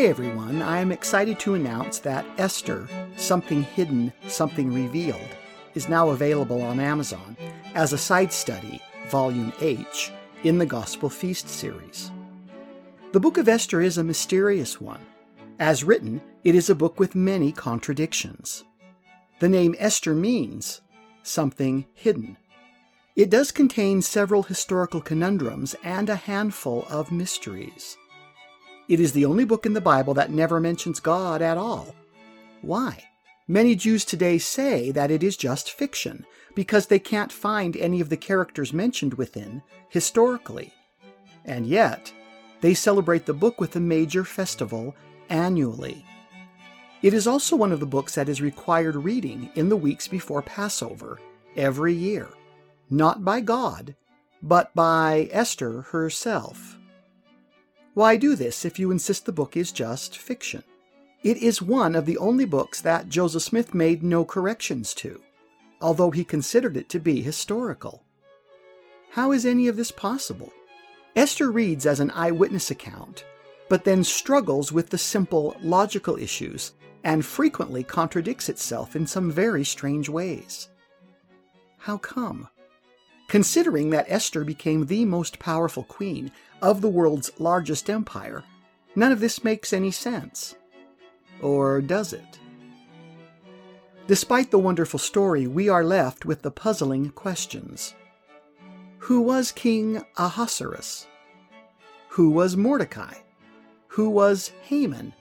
Today, 0.00 0.08
everyone, 0.08 0.62
I 0.62 0.80
am 0.80 0.92
excited 0.92 1.38
to 1.40 1.52
announce 1.52 1.98
that 1.98 2.24
Esther, 2.38 2.88
Something 3.18 3.64
Hidden, 3.64 4.14
Something 4.28 4.72
Revealed, 4.72 5.28
is 5.74 5.90
now 5.90 6.08
available 6.08 6.62
on 6.62 6.80
Amazon 6.80 7.36
as 7.74 7.92
a 7.92 7.98
side 7.98 8.32
study, 8.32 8.80
Volume 9.10 9.52
H, 9.60 10.10
in 10.42 10.56
the 10.56 10.64
Gospel 10.64 11.10
Feast 11.10 11.50
series. 11.50 12.10
The 13.12 13.20
book 13.20 13.36
of 13.36 13.46
Esther 13.46 13.82
is 13.82 13.98
a 13.98 14.02
mysterious 14.02 14.80
one. 14.80 15.04
As 15.58 15.84
written, 15.84 16.22
it 16.44 16.54
is 16.54 16.70
a 16.70 16.74
book 16.74 16.98
with 16.98 17.14
many 17.14 17.52
contradictions. 17.52 18.64
The 19.38 19.50
name 19.50 19.74
Esther 19.78 20.14
means 20.14 20.80
something 21.22 21.84
hidden. 21.92 22.38
It 23.16 23.28
does 23.28 23.52
contain 23.52 24.00
several 24.00 24.44
historical 24.44 25.02
conundrums 25.02 25.76
and 25.84 26.08
a 26.08 26.16
handful 26.16 26.86
of 26.88 27.12
mysteries. 27.12 27.98
It 28.90 28.98
is 28.98 29.12
the 29.12 29.24
only 29.24 29.44
book 29.44 29.66
in 29.66 29.72
the 29.72 29.80
Bible 29.80 30.14
that 30.14 30.32
never 30.32 30.58
mentions 30.58 30.98
God 30.98 31.42
at 31.42 31.56
all. 31.56 31.94
Why? 32.60 33.04
Many 33.46 33.76
Jews 33.76 34.04
today 34.04 34.36
say 34.36 34.90
that 34.90 35.12
it 35.12 35.22
is 35.22 35.36
just 35.36 35.70
fiction 35.70 36.26
because 36.56 36.88
they 36.88 36.98
can't 36.98 37.30
find 37.30 37.76
any 37.76 38.00
of 38.00 38.08
the 38.08 38.16
characters 38.16 38.72
mentioned 38.72 39.14
within 39.14 39.62
historically. 39.90 40.74
And 41.44 41.68
yet, 41.68 42.12
they 42.62 42.74
celebrate 42.74 43.26
the 43.26 43.32
book 43.32 43.60
with 43.60 43.76
a 43.76 43.80
major 43.80 44.24
festival 44.24 44.96
annually. 45.28 46.04
It 47.00 47.14
is 47.14 47.28
also 47.28 47.54
one 47.54 47.70
of 47.70 47.78
the 47.78 47.86
books 47.86 48.16
that 48.16 48.28
is 48.28 48.42
required 48.42 48.96
reading 48.96 49.50
in 49.54 49.68
the 49.68 49.76
weeks 49.76 50.08
before 50.08 50.42
Passover 50.42 51.20
every 51.56 51.94
year, 51.94 52.28
not 52.90 53.24
by 53.24 53.40
God, 53.40 53.94
but 54.42 54.74
by 54.74 55.28
Esther 55.30 55.82
herself. 55.82 56.76
Why 57.94 58.16
do 58.16 58.36
this 58.36 58.64
if 58.64 58.78
you 58.78 58.90
insist 58.90 59.26
the 59.26 59.32
book 59.32 59.56
is 59.56 59.72
just 59.72 60.16
fiction? 60.16 60.62
It 61.22 61.36
is 61.38 61.60
one 61.60 61.94
of 61.94 62.06
the 62.06 62.18
only 62.18 62.44
books 62.44 62.80
that 62.80 63.08
Joseph 63.08 63.42
Smith 63.42 63.74
made 63.74 64.02
no 64.02 64.24
corrections 64.24 64.94
to, 64.94 65.20
although 65.80 66.10
he 66.10 66.24
considered 66.24 66.76
it 66.76 66.88
to 66.90 67.00
be 67.00 67.20
historical. 67.20 68.04
How 69.10 69.32
is 69.32 69.44
any 69.44 69.66
of 69.66 69.76
this 69.76 69.90
possible? 69.90 70.52
Esther 71.16 71.50
reads 71.50 71.84
as 71.84 71.98
an 71.98 72.12
eyewitness 72.12 72.70
account, 72.70 73.24
but 73.68 73.84
then 73.84 74.04
struggles 74.04 74.70
with 74.70 74.90
the 74.90 74.98
simple 74.98 75.56
logical 75.60 76.16
issues 76.16 76.72
and 77.02 77.24
frequently 77.24 77.82
contradicts 77.82 78.48
itself 78.48 78.94
in 78.94 79.06
some 79.06 79.30
very 79.32 79.64
strange 79.64 80.08
ways. 80.08 80.68
How 81.78 81.98
come? 81.98 82.48
Considering 83.30 83.90
that 83.90 84.06
Esther 84.08 84.42
became 84.42 84.86
the 84.86 85.04
most 85.04 85.38
powerful 85.38 85.84
queen 85.84 86.32
of 86.60 86.80
the 86.80 86.88
world's 86.88 87.30
largest 87.38 87.88
empire, 87.88 88.42
none 88.96 89.12
of 89.12 89.20
this 89.20 89.44
makes 89.44 89.72
any 89.72 89.92
sense. 89.92 90.56
Or 91.40 91.80
does 91.80 92.12
it? 92.12 92.40
Despite 94.08 94.50
the 94.50 94.58
wonderful 94.58 94.98
story, 94.98 95.46
we 95.46 95.68
are 95.68 95.84
left 95.84 96.24
with 96.24 96.42
the 96.42 96.50
puzzling 96.50 97.10
questions. 97.10 97.94
Who 98.98 99.20
was 99.20 99.52
King 99.52 100.02
Ahasuerus? 100.16 101.06
Who 102.08 102.30
was 102.30 102.56
Mordecai? 102.56 103.14
Who 103.86 104.10
was 104.10 104.50
Haman? 104.62 105.14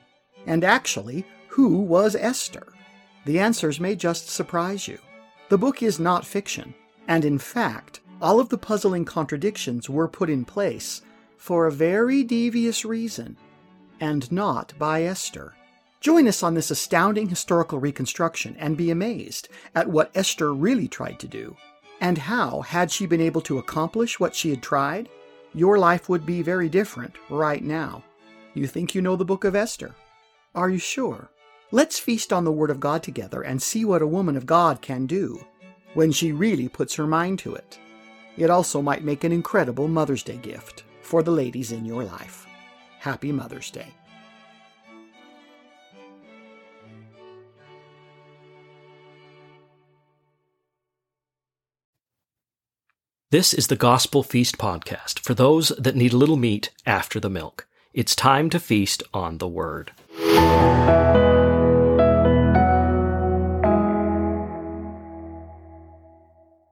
And 0.47 0.63
actually, 0.63 1.27
who 1.49 1.77
was 1.77 2.15
Esther? 2.15 2.73
The 3.25 3.37
answers 3.37 3.80
may 3.80 3.95
just 3.95 4.30
surprise 4.30 4.87
you. 4.87 4.97
The 5.49 5.59
book 5.59 5.83
is 5.83 5.99
not 5.99 6.25
fiction. 6.25 6.73
And 7.09 7.25
in 7.25 7.39
fact, 7.39 8.02
all 8.21 8.39
of 8.39 8.49
the 8.49 8.57
puzzling 8.57 9.03
contradictions 9.03 9.89
were 9.89 10.07
put 10.07 10.29
in 10.29 10.45
place 10.45 11.02
for 11.38 11.65
a 11.65 11.71
very 11.71 12.23
devious 12.23 12.85
reason, 12.85 13.35
and 13.99 14.31
not 14.31 14.73
by 14.77 15.03
Esther. 15.03 15.55
Join 16.02 16.27
us 16.27 16.43
on 16.43 16.53
this 16.53 16.69
astounding 16.69 17.27
historical 17.27 17.80
reconstruction 17.80 18.55
and 18.59 18.77
be 18.77 18.92
amazed 18.92 19.49
at 19.73 19.89
what 19.89 20.11
Esther 20.14 20.53
really 20.53 20.87
tried 20.87 21.20
to 21.20 21.27
do, 21.27 21.58
and 21.99 22.20
how, 22.20 22.61
had 22.61 22.92
she 22.92 23.08
been 23.08 23.21
able 23.21 23.41
to 23.41 23.58
accomplish 23.58 24.20
what 24.20 24.36
she 24.36 24.52
had 24.52 24.61
tried, 24.61 25.09
your 25.55 25.80
life 25.80 26.09
would 26.09 26.27
be 26.27 26.43
very 26.43 26.70
different 26.70 27.15
right 27.31 27.64
now. 27.64 28.03
You 28.53 28.67
think 28.67 28.93
you 28.93 29.02
know 29.02 29.15
the 29.15 29.26
book 29.26 29.45
of 29.45 29.55
Esther? 29.55 29.95
Are 30.53 30.70
you 30.70 30.77
sure? 30.77 31.31
Let's 31.71 31.97
feast 31.97 32.31
on 32.31 32.43
the 32.43 32.52
Word 32.52 32.70
of 32.70 32.80
God 32.80 33.02
together 33.02 33.41
and 33.41 33.59
see 33.59 33.83
what 33.83 34.03
a 34.03 34.08
woman 34.08 34.37
of 34.37 34.45
God 34.45 34.83
can 34.83 35.08
do 35.08 35.43
when 35.94 36.11
she 36.11 36.32
really 36.32 36.67
puts 36.67 36.95
her 36.95 37.08
mind 37.08 37.39
to 37.39 37.55
it. 37.55 37.80
It 38.38 38.50
also 38.50 38.82
might 38.82 39.04
make 39.04 39.23
an 39.23 39.32
incredible 39.32 39.88
Mother's 39.88 40.23
Day 40.23 40.38
gift 40.38 40.83
for 41.02 41.23
the 41.23 41.32
ladies 41.32 41.72
in 41.72 41.86
your 41.86 42.04
life. 42.04 42.45
Happy 43.00 43.32
Mother's 43.32 43.72
Day. 43.72 43.94
This 53.32 53.54
is 53.54 53.67
the 53.67 53.76
Gospel 53.76 54.23
Feast 54.23 54.58
podcast 54.58 55.20
for 55.20 55.36
those 55.36 55.70
that 55.77 55.95
need 55.95 56.14
a 56.14 56.17
little 56.17 56.36
meat 56.36 56.71
after 56.83 57.20
the 57.20 57.30
milk. 57.30 57.67
It's 57.94 58.16
time 58.16 58.50
to 58.50 58.60
feast 58.60 59.04
on 59.14 59.38
the 59.38 59.48
Word. 59.48 59.92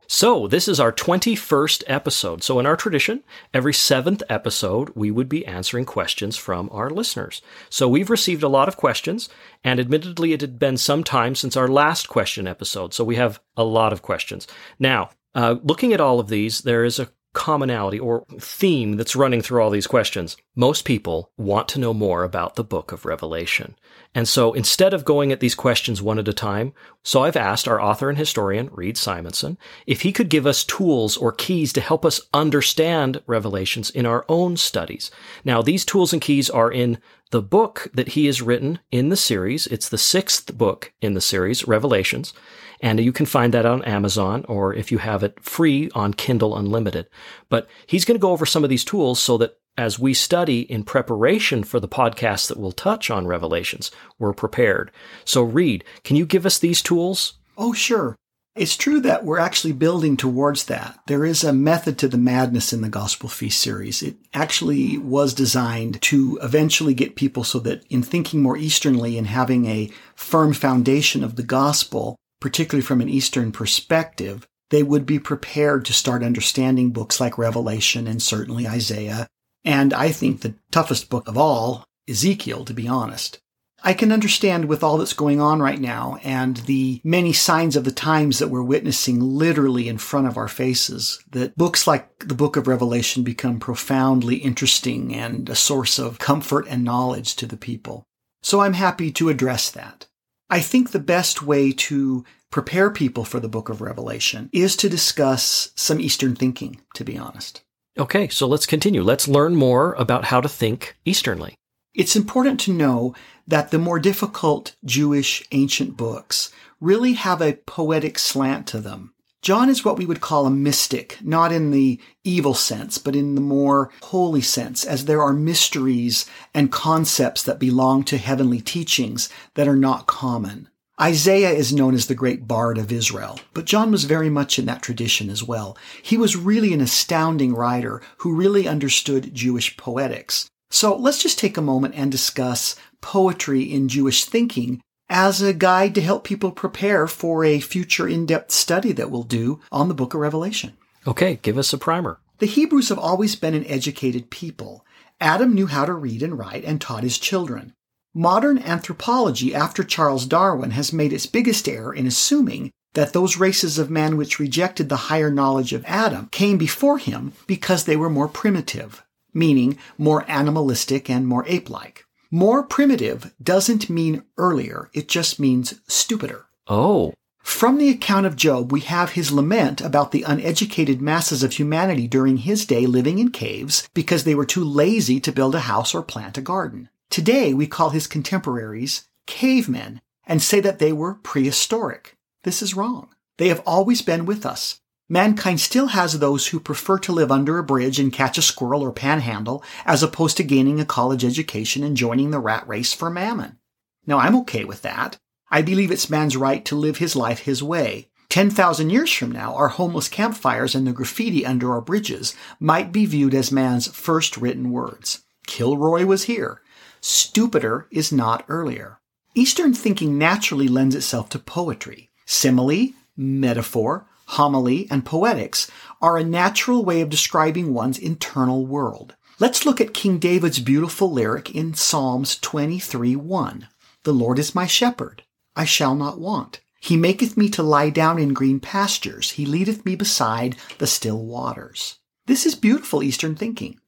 So, 0.09 0.47
this 0.47 0.69
is 0.69 0.79
our 0.79 0.94
21st 0.94 1.84
episode. 1.85 2.41
So, 2.41 2.59
in 2.59 2.66
our 2.66 2.78
tradition, 2.78 3.23
every 3.53 3.73
seventh 3.73 4.23
episode, 4.29 4.90
we 4.95 5.12
would 5.12 5.28
be 5.28 5.45
answering 5.45 5.84
questions 5.84 6.38
from 6.38 6.69
our 6.72 6.90
listeners. 6.90 7.41
So, 7.69 7.90
we've 7.90 8.09
received 8.09 8.41
a 8.41 8.47
lot 8.47 8.69
of 8.69 8.78
questions, 8.78 9.28
and 9.66 9.81
admittedly, 9.81 10.31
it 10.31 10.40
had 10.40 10.57
been 10.57 10.78
some 10.78 11.03
time 11.03 11.35
since 11.35 11.57
our 11.57 11.68
last 11.68 12.07
question 12.07 12.47
episode. 12.47 12.94
So, 12.94 13.03
we 13.03 13.18
have 13.18 13.41
a 13.57 13.66
lot 13.66 13.91
of 13.91 14.01
questions. 14.01 14.47
Now, 14.79 15.09
uh, 15.35 15.56
looking 15.62 15.91
at 15.91 16.00
all 16.00 16.22
of 16.22 16.29
these, 16.29 16.62
there 16.62 16.85
is 16.85 17.00
a 17.00 17.09
commonality 17.38 18.00
or 18.00 18.25
theme 18.40 18.98
that's 18.98 19.16
running 19.16 19.44
through 19.44 19.62
all 19.62 19.70
these 19.70 19.86
questions. 19.86 20.38
Most 20.56 20.86
people 20.86 21.31
want 21.38 21.68
to 21.70 21.80
know 21.80 21.94
more 21.94 22.24
about 22.24 22.56
the 22.56 22.64
book 22.64 22.92
of 22.92 23.06
Revelation. 23.06 23.75
And 24.16 24.28
so 24.28 24.53
instead 24.53 24.92
of 24.92 25.06
going 25.06 25.31
at 25.31 25.40
these 25.40 25.53
questions 25.53 26.02
one 26.02 26.18
at 26.18 26.28
a 26.28 26.34
time, 26.34 26.74
so 27.03 27.24
I've 27.24 27.36
asked 27.36 27.68
our 27.68 27.80
author 27.80 28.09
and 28.09 28.18
historian, 28.18 28.72
Reed 28.72 28.98
Simonson, 28.98 29.59
if 29.86 30.02
he 30.02 30.12
could 30.12 30.30
give 30.30 30.48
us 30.48 30.64
tools 30.64 31.16
or 31.16 31.31
keys 31.31 31.72
to 31.74 31.81
help 31.81 32.03
us 32.03 32.20
understand 32.34 33.22
Revelations 33.28 33.92
in 33.92 34.08
our 34.08 34.25
own 34.28 34.58
studies. 34.58 35.12
Now, 35.46 35.62
these 35.62 35.86
tools 35.86 36.14
and 36.14 36.22
keys 36.22 36.50
are 36.50 36.72
in 36.72 36.98
the 37.30 37.44
book 37.44 37.88
that 37.94 38.09
he 38.09 38.25
has 38.25 38.42
written 38.42 38.80
in 38.92 39.09
the 39.09 39.16
series. 39.16 39.68
It's 39.68 39.90
the 39.90 39.98
sixth 40.00 40.58
book 40.58 40.92
in 41.02 41.14
the 41.14 41.22
series, 41.22 41.68
Revelations. 41.68 42.34
And 42.82 43.00
you 43.00 43.12
can 43.12 43.26
find 43.26 43.54
that 43.54 43.66
on 43.66 43.84
Amazon 43.84 44.46
or 44.48 44.74
if 44.74 44.92
you 44.92 45.00
have 45.00 45.24
it 45.24 45.44
free 45.44 45.90
on 45.96 46.14
Kindle 46.14 46.58
Unlimited. 46.58 47.08
But 47.50 47.68
he's 47.88 48.06
going 48.06 48.18
to 48.18 48.22
go 48.22 48.32
over 48.32 48.46
some 48.46 48.64
of 48.64 48.70
these 48.70 48.86
tools 48.86 49.20
so 49.20 49.38
that 49.38 49.58
as 49.78 50.00
we 50.00 50.14
study 50.14 50.62
in 50.62 50.84
preparation 50.84 51.64
for 51.64 51.80
the 51.80 51.88
podcast 51.88 52.48
that 52.48 52.60
will 52.60 52.72
touch 52.72 53.12
on 53.12 53.28
Revelations, 53.28 53.92
we're 54.18 54.34
prepared. 54.34 54.92
So, 55.24 55.44
Reed, 55.44 55.84
can 56.04 56.16
you 56.16 56.26
give 56.26 56.46
us 56.46 56.58
these 56.58 56.82
tools? 56.82 57.34
Oh, 57.58 57.74
sure. 57.74 58.16
It's 58.56 58.76
true 58.76 59.00
that 59.02 59.24
we're 59.24 59.38
actually 59.38 59.74
building 59.74 60.18
towards 60.18 60.66
that. 60.66 61.00
There 61.06 61.24
is 61.24 61.44
a 61.44 61.54
method 61.54 62.00
to 62.00 62.08
the 62.08 62.18
madness 62.18 62.74
in 62.74 62.82
the 62.82 62.90
Gospel 62.90 63.30
Feast 63.30 63.62
series. 63.62 64.02
It 64.02 64.16
actually 64.34 64.98
was 64.98 65.36
designed 65.36 66.02
to 66.04 66.40
eventually 66.42 66.96
get 66.96 67.16
people 67.16 67.44
so 67.44 67.60
that 67.60 67.84
in 67.92 68.02
thinking 68.02 68.42
more 68.42 68.58
Easternly 68.58 69.16
and 69.16 69.28
having 69.28 69.68
a 69.68 69.92
firm 70.16 70.54
foundation 70.54 71.24
of 71.24 71.36
the 71.36 71.44
gospel, 71.44 72.16
particularly 72.40 72.86
from 72.86 73.02
an 73.02 73.09
Eastern 73.09 73.52
perspective, 73.52 74.48
they 74.70 74.84
would 74.84 75.06
be 75.06 75.20
prepared 75.20 75.86
to 75.86 75.94
start 75.94 76.24
understanding 76.24 76.92
books 76.92 77.20
like 77.20 77.38
Revelation 77.38 78.08
and 78.08 78.22
certainly 78.22 78.68
Isaiah. 78.68 79.28
And 79.63 79.94
I 79.94 80.12
think 80.12 80.42
the 80.42 80.56
toughest 80.72 81.10
book 81.10 81.28
of 81.28 81.38
all, 81.38 81.86
Ezekiel, 82.07 82.66
to 82.66 82.74
be 82.74 82.88
honest. 82.88 83.39
I 83.84 83.94
can 83.94 84.12
understand 84.12 84.66
with 84.66 84.84
all 84.84 84.98
that's 84.98 85.13
going 85.13 85.39
on 85.39 85.62
right 85.62 85.80
now 85.80 86.18
and 86.24 86.57
the 86.57 87.00
many 87.04 87.31
signs 87.31 87.75
of 87.75 87.84
the 87.84 87.92
times 87.92 88.39
that 88.39 88.48
we're 88.48 88.63
witnessing 88.63 89.19
literally 89.19 89.88
in 89.88 90.00
front 90.00 90.28
of 90.28 90.36
our 90.36 90.48
faces 90.48 91.24
that 91.31 91.56
books 91.56 91.86
like 91.86 92.28
the 92.28 92.34
book 92.34 92.57
of 92.57 92.68
Revelation 92.68 93.24
become 93.24 93.60
profoundly 93.60 94.38
interesting 94.38 95.13
and 95.13 95.48
a 95.48 95.56
source 95.56 96.00
of 96.00 96.18
comfort 96.18 96.66
and 96.68 96.84
knowledge 96.84 97.36
to 97.36 97.45
the 97.45 97.57
people. 97.57 98.04
So 98.42 98.62
I'm 98.62 98.74
happy 98.74 99.12
to 99.12 99.30
address 99.30 99.69
that. 99.72 100.06
I 100.50 100.62
think 100.62 100.92
the 100.92 101.00
best 101.00 101.42
way 101.42 101.72
to 101.74 102.24
prepare 102.52 102.90
people 102.90 103.26
for 103.26 103.40
the 103.40 103.50
book 103.50 103.70
of 103.70 103.82
Revelation 103.82 104.50
is 104.54 104.76
to 104.78 104.90
discuss 104.90 105.72
some 105.76 106.00
Eastern 106.00 106.36
thinking, 106.36 106.80
to 106.96 107.04
be 107.04 107.18
honest. 107.18 107.64
Okay, 107.98 108.28
so 108.30 108.48
let's 108.48 108.66
continue. 108.66 109.02
Let's 109.02 109.28
learn 109.28 109.56
more 109.56 109.94
about 109.94 110.26
how 110.26 110.40
to 110.40 110.48
think 110.48 110.96
Easternly. 111.04 111.56
It's 111.94 112.16
important 112.16 112.60
to 112.62 112.74
know 112.74 113.16
that 113.48 113.72
the 113.72 113.80
more 113.80 114.00
difficult 114.00 114.76
Jewish 114.86 115.44
ancient 115.52 115.98
books 115.98 116.52
really 116.80 117.14
have 117.14 117.42
a 117.42 117.54
poetic 117.54 118.20
slant 118.20 118.68
to 118.68 118.80
them. 118.80 119.14
John 119.42 119.69
is 119.69 119.86
what 119.86 119.98
we 119.98 120.06
would 120.06 120.19
call 120.19 120.45
a 120.45 120.51
mystic, 120.51 121.18
not 121.22 121.51
in 121.51 121.72
the 121.72 122.00
evil 122.24 122.54
sense, 122.54 122.98
but 122.98 123.16
in 123.16 123.36
the 123.36 123.42
more 123.42 123.92
holy 124.04 124.42
sense, 124.42 124.84
as 124.84 125.06
there 125.06 125.22
are 125.22 125.34
mysteries 125.34 126.25
and 126.54 126.72
concepts 126.72 127.44
that 127.44 127.60
belong 127.60 128.04
to 128.06 128.18
heavenly 128.18 128.60
teachings 128.60 129.30
that 129.54 129.68
are 129.68 129.75
not 129.75 130.07
common. 130.07 130.69
Isaiah 131.00 131.51
is 131.51 131.72
known 131.72 131.94
as 131.94 132.07
the 132.07 132.16
great 132.16 132.48
bard 132.48 132.80
of 132.80 132.92
Israel, 132.92 133.39
but 133.54 133.66
John 133.66 133.92
was 133.92 134.06
very 134.06 134.31
much 134.31 134.57
in 134.57 134.66
that 134.66 134.81
tradition 134.81 135.30
as 135.30 135.44
well. 135.44 135.78
He 136.01 136.18
was 136.18 136.36
really 136.36 136.74
an 136.74 136.81
astounding 136.81 137.54
writer 137.54 138.01
who 138.18 138.36
really 138.36 138.68
understood 138.68 139.34
Jewish 139.36 139.78
poetics. 139.78 140.50
So 140.72 140.95
let's 140.95 141.22
just 141.22 141.38
take 141.38 141.56
a 141.56 141.62
moment 141.62 141.94
and 141.95 142.12
discuss 142.12 142.75
poetry 143.00 143.62
in 143.62 143.88
Jewish 143.88 144.25
thinking 144.25 144.81
as 145.09 145.42
a 145.42 145.54
guide 145.54 145.95
to 145.95 146.01
help 146.01 146.24
people 146.24 146.51
prepare 146.51 147.07
for 147.07 147.44
a 147.44 147.59
future 147.59 148.07
in-depth 148.07 148.51
study 148.51 148.92
that 148.92 149.09
we'll 149.09 149.24
do 149.24 149.59
on 149.71 149.88
the 149.88 149.94
book 149.94 150.13
of 150.13 150.19
Revelation. 150.19 150.74
Okay, 151.06 151.39
give 151.42 151.57
us 151.57 151.71
a 151.74 151.77
primer. 151.77 152.19
The 152.39 152.45
Hebrews 152.45 152.89
have 152.89 153.00
always 153.00 153.36
been 153.36 153.54
an 153.54 153.65
educated 153.65 154.30
people. 154.30 154.86
Adam 155.19 155.56
knew 155.56 155.68
how 155.68 155.86
to 155.86 155.94
read 155.94 156.21
and 156.21 156.38
write 156.38 156.63
and 156.65 156.80
taught 156.80 157.04
his 157.04 157.18
children. 157.18 157.74
Modern 158.13 158.57
anthropology 158.57 159.54
after 159.54 159.83
Charles 159.83 160.25
Darwin 160.25 160.71
has 160.71 160.92
made 160.92 161.13
its 161.13 161.25
biggest 161.25 161.68
error 161.69 161.94
in 161.94 162.07
assuming 162.07 162.71
that 162.94 163.13
those 163.13 163.38
races 163.38 163.77
of 163.77 163.92
man 163.92 164.18
which 164.18 164.39
rejected 164.39 164.89
the 164.89 164.95
higher 164.95 165.30
knowledge 165.30 165.71
of 165.71 165.86
Adam 165.86 166.27
came 166.31 166.57
before 166.57 166.98
him 166.98 167.33
because 167.45 167.86
they 167.86 167.95
were 167.95 168.10
more 168.10 168.27
primitive, 168.27 169.03
meaning 169.33 169.77
more 170.00 170.25
animalistic 170.27 171.10
and 171.10 171.27
more 171.27 171.45
ape-like. 171.48 172.06
More 172.31 172.63
primitive 172.63 173.33
doesn't 173.41 173.89
mean 173.89 174.24
earlier, 174.38 174.89
it 174.94 175.07
just 175.07 175.39
means 175.39 175.79
stupider. 175.88 176.45
Oh. 176.68 177.13
From 177.39 177.77
the 177.77 177.89
account 177.89 178.25
of 178.25 178.35
Job, 178.35 178.71
we 178.71 178.81
have 178.81 179.12
his 179.12 179.31
lament 179.31 179.79
about 179.79 180.12
the 180.12 180.24
uneducated 180.24 181.01
masses 181.01 181.44
of 181.44 181.53
humanity 181.53 182.06
during 182.06 182.38
his 182.38 182.65
day 182.65 182.85
living 182.85 183.19
in 183.19 183.31
caves 183.31 183.88
because 183.94 184.25
they 184.25 184.35
were 184.35 184.45
too 184.45 184.63
lazy 184.63 185.21
to 185.21 185.31
build 185.31 185.56
a 185.56 185.62
house 185.62 185.95
or 185.95 186.03
plant 186.03 186.38
a 186.38 186.41
garden. 186.41 186.89
Today, 187.09 187.53
we 187.53 187.65
call 187.65 187.91
his 187.91 188.06
contemporaries 188.06 189.07
cavemen 189.25 190.01
and 190.25 190.41
say 190.41 190.59
that 190.59 190.79
they 190.79 190.91
were 190.91 191.13
prehistoric. 191.13 192.18
This 192.44 192.62
is 192.62 192.75
wrong. 192.75 193.09
They 193.38 193.47
have 193.47 193.63
always 193.65 194.01
been 194.01 194.25
with 194.25 194.45
us. 194.45 194.81
Mankind 195.09 195.62
still 195.62 195.88
has 195.88 196.19
those 196.19 196.48
who 196.48 196.59
prefer 196.59 197.00
to 197.00 197.13
live 197.13 197.31
under 197.31 197.57
a 197.57 197.63
bridge 197.63 197.98
and 197.98 198.12
catch 198.12 198.38
a 198.38 198.42
squirrel 198.42 198.81
or 198.81 198.92
panhandle 198.92 199.63
as 199.86 200.04
opposed 200.04 200.36
to 200.38 200.44
gaining 200.44 200.81
a 200.81 200.86
college 200.86 201.24
education 201.24 201.81
and 201.81 201.95
joining 201.95 202.31
the 202.31 202.39
rat 202.39 202.68
race 202.68 202.94
for 202.94 203.09
mammon. 203.09 203.57
Now, 204.06 204.19
I'm 204.19 204.36
okay 204.38 204.65
with 204.65 204.81
that. 204.81 205.18
I 205.50 205.62
believe 205.62 205.92
it's 205.92 206.09
man's 206.09 206.36
right 206.36 206.63
to 206.65 206.75
live 206.75 206.98
his 206.98 207.15
life 207.15 207.39
his 207.39 207.63
way. 207.63 208.09
10,000 208.30 208.89
years 208.89 209.12
from 209.13 209.31
now, 209.31 209.56
our 209.56 209.69
homeless 209.69 210.09
campfires 210.09 210.75
and 210.75 210.86
the 210.86 210.92
graffiti 210.92 211.45
under 211.45 211.71
our 211.71 211.80
bridges 211.80 212.36
might 212.60 212.92
be 212.92 213.06
viewed 213.06 213.33
as 213.33 213.50
man's 213.50 213.88
first 213.88 214.36
written 214.36 214.71
words. 214.71 215.21
Kilroy 215.45 216.06
was 216.06 216.24
here. 216.24 216.62
Stupider 217.00 217.88
is 217.92 218.12
not 218.12 218.44
earlier. 218.50 219.00
Eastern 219.33 219.74
thinking 219.74 220.18
naturally 220.18 220.68
lends 220.68 220.95
itself 220.95 221.30
to 221.30 221.39
poetry. 221.39 222.10
Simile, 222.25 222.89
metaphor, 223.15 224.06
homily, 224.27 224.88
and 224.89 225.06
poetics 225.06 225.69
are 226.01 226.18
a 226.18 226.24
natural 226.24 226.85
way 226.85 227.01
of 227.01 227.09
describing 227.09 227.74
one's 227.74 227.97
internal 227.97 228.65
world. 228.65 229.15
Let's 229.39 229.65
look 229.65 229.79
at 229.81 229.94
King 229.94 230.18
David's 230.19 230.59
beautiful 230.59 231.12
lyric 231.12 231.53
in 231.53 231.74
Psalms 231.74 232.38
23 232.39 233.15
1. 233.15 233.68
The 234.03 234.13
Lord 234.13 234.39
is 234.39 234.56
my 234.56 234.65
shepherd. 234.65 235.24
I 235.56 235.65
shall 235.65 235.95
not 235.95 236.19
want. 236.19 236.62
He 236.79 236.95
maketh 236.95 237.35
me 237.35 237.50
to 237.50 237.63
lie 237.63 237.89
down 237.89 238.19
in 238.19 238.33
green 238.33 238.59
pastures. 238.59 239.31
He 239.31 239.45
leadeth 239.45 239.85
me 239.85 239.95
beside 239.95 240.56
the 240.77 240.88
still 240.88 241.24
waters. 241.25 241.97
This 242.27 242.45
is 242.45 242.56
beautiful 242.56 243.03
Eastern 243.03 243.35
thinking. 243.35 243.79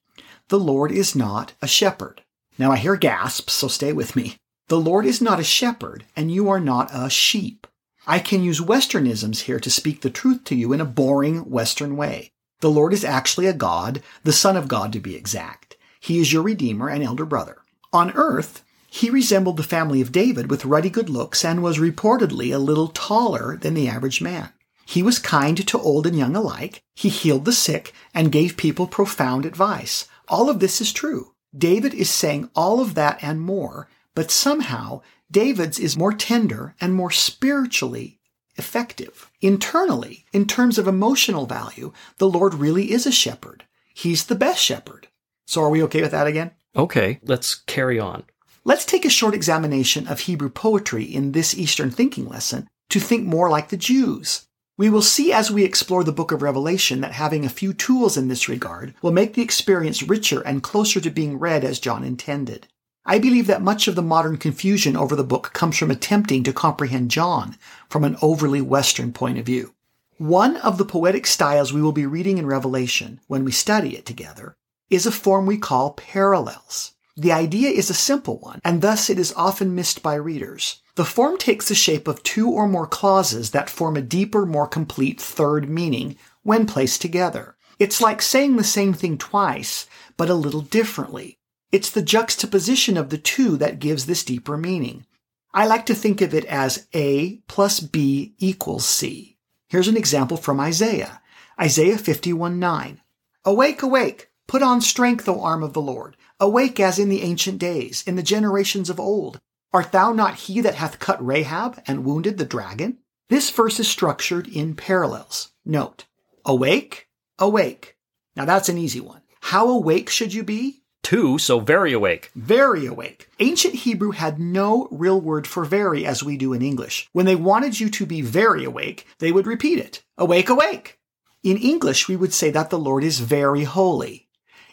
The 0.50 0.59
Lord 0.59 0.91
is 0.91 1.15
not 1.15 1.53
a 1.62 1.68
shepherd. 1.68 2.24
Now 2.57 2.71
I 2.71 2.77
hear 2.77 2.95
gasps, 2.95 3.53
so 3.53 3.68
stay 3.68 3.94
with 3.94 4.15
me. 4.15 4.38
The 4.68 4.80
Lord 4.80 5.06
is 5.06 5.21
not 5.21 5.39
a 5.39 5.44
shepherd, 5.44 6.06
and 6.15 6.31
you 6.31 6.50
are 6.50 6.59
not 6.59 6.89
a 6.94 7.09
sheep. 7.09 7.65
I 8.10 8.18
can 8.18 8.44
use 8.44 8.60
Westernisms 8.60 9.42
here 9.42 9.60
to 9.60 9.70
speak 9.70 10.02
the 10.02 10.10
truth 10.10 10.44
to 10.46 10.56
you 10.56 10.74
in 10.74 10.82
a 10.82 10.86
boring 10.86 11.48
Western 11.48 11.96
way. 11.96 12.32
The 12.60 12.72
Lord 12.72 12.92
is 12.92 13.04
actually 13.04 13.46
a 13.46 13.54
God, 13.54 14.02
the 14.24 14.34
Son 14.34 14.58
of 14.58 14.68
God 14.68 14.92
to 14.94 15.00
be 15.00 15.16
exact. 15.16 15.78
He 16.00 16.18
is 16.18 16.34
your 16.34 16.42
Redeemer 16.42 16.90
and 16.90 17.04
elder 17.04 17.24
brother. 17.24 17.58
On 17.94 18.12
earth, 18.16 18.64
he 18.90 19.12
resembled 19.12 19.58
the 19.58 19.64
family 19.64 20.02
of 20.02 20.12
David 20.12 20.50
with 20.50 20.66
ruddy 20.66 20.90
good 20.90 21.08
looks 21.08 21.46
and 21.46 21.62
was 21.62 21.78
reportedly 21.78 22.52
a 22.52 22.58
little 22.58 22.88
taller 22.88 23.58
than 23.58 23.76
the 23.76 23.88
average 23.88 24.24
man. 24.24 24.50
He 24.88 25.04
was 25.04 25.20
kind 25.20 25.68
to 25.68 25.80
old 25.80 26.08
and 26.08 26.18
young 26.18 26.36
alike. 26.36 26.82
He 26.96 27.10
healed 27.10 27.46
the 27.46 27.54
sick 27.54 27.94
and 28.12 28.32
gave 28.32 28.58
people 28.58 28.88
profound 28.88 29.46
advice. 29.46 30.08
All 30.28 30.50
of 30.50 30.60
this 30.60 30.82
is 30.82 30.92
true. 30.92 31.36
David 31.56 31.94
is 31.94 32.10
saying 32.10 32.50
all 32.56 32.82
of 32.82 32.96
that 32.96 33.20
and 33.22 33.40
more, 33.40 33.88
but 34.16 34.32
somehow 34.32 35.02
David's 35.31 35.80
is 35.80 35.98
more 35.98 36.14
tender 36.14 36.76
and 36.81 36.94
more 36.94 37.12
spiritually 37.12 38.20
effective. 38.56 39.31
Internally, 39.42 40.26
in 40.34 40.46
terms 40.46 40.78
of 40.78 40.88
emotional 40.88 41.46
value, 41.46 41.94
the 42.18 42.30
Lord 42.30 42.54
really 42.54 42.92
is 42.92 43.06
a 43.06 43.12
shepherd. 43.12 43.64
He's 43.94 44.26
the 44.26 44.36
best 44.36 44.64
shepherd. 44.64 45.08
So 45.46 45.62
are 45.64 45.70
we 45.70 45.84
okay 45.84 46.02
with 46.02 46.12
that 46.12 46.28
again? 46.28 46.52
Okay, 46.76 47.20
let's 47.24 47.56
carry 47.56 48.00
on. 48.00 48.24
Let's 48.64 48.86
take 48.86 49.06
a 49.06 49.10
short 49.10 49.34
examination 49.34 50.08
of 50.08 50.22
Hebrew 50.22 50.50
poetry 50.50 51.04
in 51.04 51.32
this 51.32 51.58
Eastern 51.58 51.90
thinking 51.90 52.28
lesson 52.28 52.68
to 52.90 53.00
think 53.00 53.25
more 53.25 53.50
like 53.50 53.70
the 53.70 53.78
Jews. 53.78 54.48
We 54.78 54.90
will 54.90 55.02
see 55.02 55.34
as 55.34 55.52
we 55.52 55.64
explore 55.64 56.04
the 56.04 56.12
book 56.12 56.32
of 56.32 56.42
Revelation 56.42 57.02
that 57.02 57.14
having 57.14 57.46
a 57.46 57.50
few 57.50 57.74
tools 57.74 58.16
in 58.16 58.28
this 58.28 58.48
regard 58.48 58.94
will 59.02 59.12
make 59.12 59.34
the 59.34 59.42
experience 59.42 60.04
richer 60.04 60.42
and 60.42 60.64
closer 60.64 61.02
to 61.02 61.10
being 61.10 61.38
read 61.38 61.64
as 61.64 61.80
John 61.80 62.04
intended. 62.04 62.68
I 63.10 63.18
believe 63.18 63.48
that 63.48 63.64
much 63.64 63.88
of 63.88 63.96
the 63.96 64.04
modern 64.04 64.38
confusion 64.38 64.96
over 64.96 65.16
the 65.16 65.24
book 65.24 65.50
comes 65.52 65.76
from 65.80 65.90
attempting 65.90 66.44
to 66.44 66.54
comprehend 66.54 67.10
John 67.10 67.58
from 67.90 68.04
an 68.04 68.16
overly 68.22 68.62
Western 68.62 69.14
point 69.14 69.40
of 69.40 69.48
view. 69.48 69.74
One 70.20 70.58
of 70.58 70.78
the 70.78 70.86
poetic 70.86 71.26
styles 71.26 71.74
we 71.74 71.82
will 71.82 71.92
be 71.92 72.06
reading 72.06 72.38
in 72.38 72.46
Revelation 72.46 73.20
when 73.26 73.44
we 73.44 73.52
study 73.52 73.98
it 73.98 74.06
together 74.06 74.56
is 74.92 75.08
a 75.08 75.12
form 75.12 75.48
we 75.48 75.58
call 75.58 75.94
parallels. 75.94 76.92
The 77.18 77.32
idea 77.32 77.72
is 77.72 77.90
a 77.90 77.96
simple 77.96 78.38
one, 78.38 78.60
and 78.64 78.84
thus 78.84 79.10
it 79.10 79.18
is 79.18 79.34
often 79.36 79.74
missed 79.74 80.04
by 80.04 80.14
readers. 80.14 80.84
The 80.94 81.04
form 81.04 81.40
takes 81.40 81.68
the 81.68 81.74
shape 81.74 82.08
of 82.08 82.22
two 82.22 82.52
or 82.52 82.68
more 82.68 82.86
clauses 82.86 83.50
that 83.50 83.72
form 83.72 83.98
a 83.98 84.04
deeper, 84.04 84.46
more 84.46 84.68
complete 84.68 85.20
third 85.20 85.68
meaning 85.68 86.16
when 86.44 86.68
placed 86.68 87.02
together. 87.02 87.56
It's 87.80 88.02
like 88.02 88.22
saying 88.22 88.58
the 88.58 88.64
same 88.64 88.94
thing 88.94 89.18
twice, 89.18 89.88
but 90.16 90.30
a 90.30 90.36
little 90.36 90.62
differently, 90.62 91.38
it's 91.72 91.92
the 91.92 92.02
juxtaposition 92.02 92.98
of 92.98 93.10
the 93.10 93.18
two 93.18 93.58
that 93.58 93.80
gives 93.80 94.06
this 94.06 94.24
deeper 94.24 94.58
meaning. 94.58 95.06
I 95.54 95.66
like 95.66 95.86
to 95.88 95.96
think 95.96 96.22
of 96.22 96.34
it 96.34 96.46
as 96.46 96.88
A 96.94 97.38
plus 97.48 97.80
B 97.80 98.34
equals 98.38 98.86
C. 98.86 99.38
Here's 99.68 99.88
an 99.88 99.98
example 99.98 100.38
from 100.38 100.60
Isaiah. 100.60 101.22
Isaiah 101.60 101.98
51 101.98 102.60
9. 102.60 103.02
Awake, 103.46 103.82
awake, 103.82 104.30
put 104.48 104.64
on 104.64 104.82
strength, 104.82 105.28
O 105.28 105.42
arm 105.42 105.64
of 105.64 105.74
the 105.74 105.82
Lord. 105.82 106.18
Awake 106.40 106.80
as 106.80 106.98
in 106.98 107.10
the 107.10 107.22
ancient 107.22 107.60
days, 107.60 108.04
in 108.08 108.16
the 108.16 108.24
generations 108.24 108.90
of 108.90 109.00
old. 109.00 109.40
Art 109.72 109.92
thou 109.92 110.12
not 110.12 110.36
he 110.36 110.62
that 110.62 110.76
hath 110.76 111.00
cut 111.00 111.24
Rahab 111.24 111.82
and 111.86 112.06
wounded 112.06 112.38
the 112.38 112.46
dragon? 112.46 112.98
This 113.30 113.52
verse 113.52 113.80
is 113.80 113.88
structured 113.88 114.48
in 114.48 114.76
parallels. 114.76 115.52
Note, 115.64 116.06
awake, 116.46 117.08
awake. 117.38 117.96
Now 118.36 118.46
that's 118.46 118.70
an 118.70 118.78
easy 118.78 119.00
one. 119.00 119.22
How 119.42 119.70
awake 119.70 120.10
should 120.10 120.34
you 120.34 120.44
be? 120.44 120.82
Two, 121.03 121.38
so 121.38 121.60
very 121.60 121.94
awake. 121.94 122.29
Very 122.36 122.86
awake. 122.86 123.29
Ancient 123.39 123.74
Hebrew 123.74 124.12
had 124.12 124.39
no 124.39 124.88
real 124.91 125.20
word 125.20 125.48
for 125.48 125.65
very 125.65 126.06
as 126.06 126.24
we 126.24 126.38
do 126.38 126.53
in 126.53 126.62
English. 126.62 127.10
When 127.13 127.25
they 127.25 127.36
wanted 127.36 127.79
you 127.79 127.89
to 127.89 128.06
be 128.06 128.22
very 128.22 128.63
awake, 128.63 129.08
they 129.20 129.32
would 129.32 129.48
repeat 129.48 129.79
it. 129.79 130.03
Awake, 130.18 130.50
awake. 130.50 131.00
In 131.44 131.58
English, 131.58 132.08
we 132.08 132.15
would 132.15 132.34
say 132.34 132.51
that 132.51 132.70
the 132.70 132.77
Lord 132.77 133.03
is 133.03 133.20
very 133.20 133.63
holy. 133.63 134.27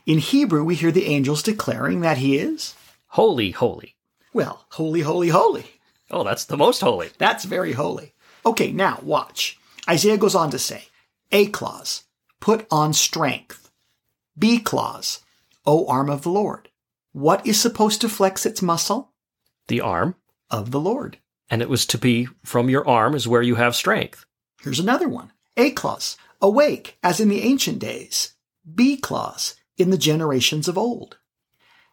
In 0.05 0.19
Hebrew, 0.19 0.65
we 0.65 0.75
hear 0.75 0.93
the 0.93 1.07
angels 1.07 1.43
declaring 1.43 2.01
that 2.01 2.19
he 2.19 2.37
is 2.37 2.75
holy, 3.09 3.53
holy. 3.53 3.97
Well, 4.33 4.67
holy, 4.71 5.01
holy, 5.01 5.29
holy. 5.29 5.67
Oh, 6.11 6.23
that's 6.23 6.45
the 6.45 6.57
most 6.57 6.81
holy. 6.81 7.11
That's 7.19 7.45
very 7.45 7.73
holy. 7.73 8.13
Okay, 8.45 8.73
now 8.73 9.01
watch. 9.03 9.59
Isaiah 9.89 10.19
goes 10.19 10.35
on 10.35 10.51
to 10.51 10.59
say, 10.59 10.85
A 11.33 11.47
clause, 11.47 12.05
put 12.41 12.67
on 12.71 12.93
strength. 12.93 13.71
B 14.39 14.59
clause, 14.59 15.21
O 15.67 15.87
arm 15.89 16.09
of 16.09 16.23
the 16.23 16.31
Lord. 16.31 16.69
What 17.13 17.47
is 17.47 17.61
supposed 17.61 18.01
to 18.03 18.09
flex 18.09 18.47
its 18.47 18.63
muscle? 18.63 19.13
The 19.69 19.81
arm. 19.81 20.15
Of 20.51 20.71
the 20.71 20.81
Lord. 20.81 21.19
And 21.51 21.63
it 21.63 21.69
was 21.69 21.87
to 21.87 21.99
be 21.99 22.29
from 22.45 22.71
your 22.71 22.87
arm 22.87 23.15
is 23.15 23.27
where 23.27 23.43
you 23.43 23.57
have 23.57 23.75
strength. 23.75 24.25
Here's 24.63 24.81
another 24.81 25.09
one. 25.09 25.33
A 25.57 25.71
clause. 25.71 26.17
Awake, 26.41 26.99
as 27.03 27.21
in 27.21 27.29
the 27.29 27.43
ancient 27.43 27.79
days. 27.79 28.35
B 28.73 28.97
clause. 28.97 29.55
In 29.77 29.91
the 29.91 29.99
generations 29.99 30.69
of 30.69 30.79
old. 30.79 31.19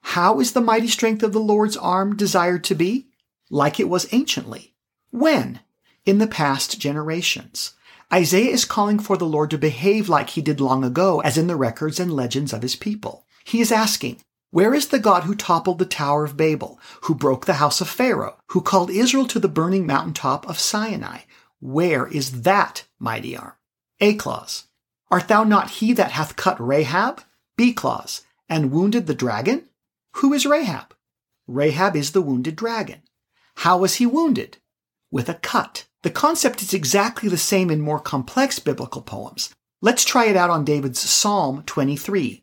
How 0.01 0.39
is 0.39 0.51
the 0.51 0.61
mighty 0.61 0.87
strength 0.87 1.23
of 1.23 1.33
the 1.33 1.39
Lord's 1.39 1.77
arm 1.77 2.15
desired 2.15 2.63
to 2.65 2.75
be? 2.75 3.07
Like 3.49 3.79
it 3.79 3.89
was 3.89 4.11
anciently. 4.11 4.75
When? 5.11 5.61
In 6.05 6.17
the 6.17 6.27
past 6.27 6.79
generations. 6.79 7.73
Isaiah 8.11 8.51
is 8.51 8.65
calling 8.65 8.99
for 8.99 9.17
the 9.17 9.25
Lord 9.25 9.49
to 9.51 9.57
behave 9.57 10.09
like 10.09 10.31
he 10.31 10.41
did 10.41 10.59
long 10.59 10.83
ago, 10.83 11.21
as 11.21 11.37
in 11.37 11.47
the 11.47 11.55
records 11.55 11.99
and 11.99 12.13
legends 12.13 12.53
of 12.53 12.61
his 12.61 12.75
people. 12.75 13.25
He 13.43 13.61
is 13.61 13.71
asking, 13.71 14.21
where 14.51 14.75
is 14.75 14.89
the 14.89 14.99
God 14.99 15.23
who 15.23 15.33
toppled 15.33 15.79
the 15.79 15.85
Tower 15.85 16.25
of 16.25 16.37
Babel, 16.37 16.79
who 17.01 17.15
broke 17.15 17.47
the 17.47 17.55
house 17.55 17.81
of 17.81 17.89
Pharaoh, 17.89 18.37
who 18.49 18.61
called 18.61 18.91
Israel 18.91 19.25
to 19.29 19.39
the 19.39 19.47
burning 19.47 19.87
mountaintop 19.87 20.47
of 20.47 20.59
Sinai? 20.59 21.21
Where 21.59 22.05
is 22.05 22.43
that 22.43 22.85
mighty 22.99 23.35
arm? 23.35 23.53
A 23.99 24.13
clause. 24.13 24.65
Art 25.09 25.27
thou 25.27 25.43
not 25.43 25.71
he 25.71 25.91
that 25.93 26.11
hath 26.11 26.35
cut 26.35 26.59
Rahab? 26.59 27.23
B 27.57 27.73
clause. 27.73 28.21
And 28.47 28.71
wounded 28.71 29.07
the 29.07 29.15
dragon? 29.15 29.69
Who 30.17 30.33
is 30.33 30.45
Rahab? 30.45 30.93
Rahab 31.47 31.95
is 31.95 32.11
the 32.11 32.21
wounded 32.21 32.55
dragon. 32.55 33.01
How 33.55 33.79
was 33.79 33.95
he 33.95 34.05
wounded? 34.05 34.57
With 35.09 35.29
a 35.29 35.35
cut. 35.35 35.87
The 36.03 36.11
concept 36.11 36.61
is 36.61 36.73
exactly 36.73 37.27
the 37.27 37.37
same 37.37 37.71
in 37.71 37.81
more 37.81 37.99
complex 37.99 38.59
biblical 38.59 39.01
poems. 39.01 39.53
Let's 39.81 40.05
try 40.05 40.25
it 40.25 40.37
out 40.37 40.49
on 40.49 40.63
David's 40.63 40.99
Psalm 40.99 41.63
23, 41.65 42.42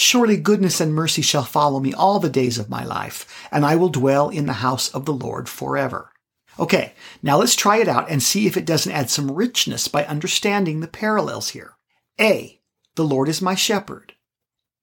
Surely 0.00 0.36
goodness 0.36 0.80
and 0.80 0.94
mercy 0.94 1.22
shall 1.22 1.42
follow 1.42 1.80
me 1.80 1.92
all 1.92 2.20
the 2.20 2.30
days 2.30 2.56
of 2.56 2.70
my 2.70 2.84
life, 2.84 3.26
and 3.50 3.66
I 3.66 3.74
will 3.74 3.88
dwell 3.88 4.28
in 4.28 4.46
the 4.46 4.62
house 4.62 4.88
of 4.94 5.06
the 5.06 5.12
Lord 5.12 5.48
forever. 5.48 6.12
Okay, 6.56 6.92
now 7.20 7.36
let's 7.36 7.56
try 7.56 7.78
it 7.78 7.88
out 7.88 8.08
and 8.08 8.22
see 8.22 8.46
if 8.46 8.56
it 8.56 8.64
doesn't 8.64 8.92
add 8.92 9.10
some 9.10 9.28
richness 9.28 9.88
by 9.88 10.04
understanding 10.04 10.78
the 10.78 10.86
parallels 10.86 11.48
here. 11.48 11.74
A. 12.20 12.60
The 12.94 13.02
Lord 13.02 13.28
is 13.28 13.42
my 13.42 13.56
shepherd. 13.56 14.12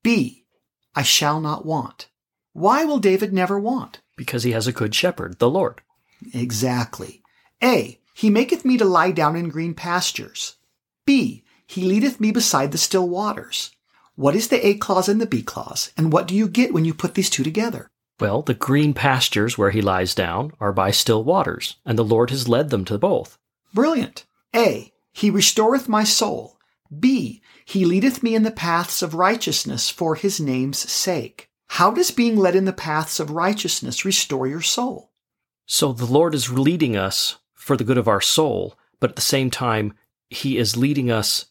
B. 0.02 0.44
I 0.94 1.00
shall 1.00 1.40
not 1.40 1.64
want. 1.64 2.08
Why 2.52 2.84
will 2.84 2.98
David 2.98 3.32
never 3.32 3.58
want? 3.58 4.02
Because 4.18 4.42
he 4.42 4.52
has 4.52 4.66
a 4.66 4.72
good 4.72 4.94
shepherd, 4.94 5.38
the 5.38 5.48
Lord. 5.48 5.80
Exactly. 6.34 7.22
A. 7.64 7.98
He 8.12 8.28
maketh 8.28 8.66
me 8.66 8.76
to 8.76 8.84
lie 8.84 9.12
down 9.12 9.34
in 9.34 9.48
green 9.48 9.72
pastures. 9.72 10.56
B. 11.06 11.42
He 11.66 11.86
leadeth 11.86 12.20
me 12.20 12.32
beside 12.32 12.70
the 12.70 12.76
still 12.76 13.08
waters. 13.08 13.70
What 14.16 14.34
is 14.34 14.48
the 14.48 14.66
A 14.66 14.74
clause 14.74 15.10
and 15.10 15.20
the 15.20 15.26
B 15.26 15.42
clause, 15.42 15.92
and 15.94 16.10
what 16.10 16.26
do 16.26 16.34
you 16.34 16.48
get 16.48 16.72
when 16.72 16.86
you 16.86 16.94
put 16.94 17.14
these 17.14 17.28
two 17.28 17.44
together? 17.44 17.90
Well, 18.18 18.40
the 18.40 18.54
green 18.54 18.94
pastures 18.94 19.58
where 19.58 19.70
he 19.70 19.82
lies 19.82 20.14
down 20.14 20.52
are 20.58 20.72
by 20.72 20.90
still 20.90 21.22
waters, 21.22 21.76
and 21.84 21.98
the 21.98 22.04
Lord 22.04 22.30
has 22.30 22.48
led 22.48 22.70
them 22.70 22.86
to 22.86 22.96
both. 22.96 23.36
Brilliant. 23.74 24.24
A. 24.54 24.90
He 25.12 25.28
restoreth 25.28 25.86
my 25.86 26.02
soul. 26.02 26.58
B. 26.98 27.42
He 27.66 27.84
leadeth 27.84 28.22
me 28.22 28.34
in 28.34 28.42
the 28.42 28.50
paths 28.50 29.02
of 29.02 29.12
righteousness 29.12 29.90
for 29.90 30.14
his 30.14 30.40
name's 30.40 30.78
sake. 30.90 31.50
How 31.68 31.90
does 31.90 32.10
being 32.10 32.36
led 32.38 32.56
in 32.56 32.64
the 32.64 32.72
paths 32.72 33.20
of 33.20 33.30
righteousness 33.30 34.06
restore 34.06 34.46
your 34.46 34.62
soul? 34.62 35.10
So 35.66 35.92
the 35.92 36.06
Lord 36.06 36.34
is 36.34 36.50
leading 36.50 36.96
us 36.96 37.36
for 37.52 37.76
the 37.76 37.84
good 37.84 37.98
of 37.98 38.08
our 38.08 38.22
soul, 38.22 38.78
but 38.98 39.10
at 39.10 39.16
the 39.16 39.22
same 39.22 39.50
time, 39.50 39.92
he 40.30 40.56
is 40.56 40.74
leading 40.74 41.10
us 41.10 41.46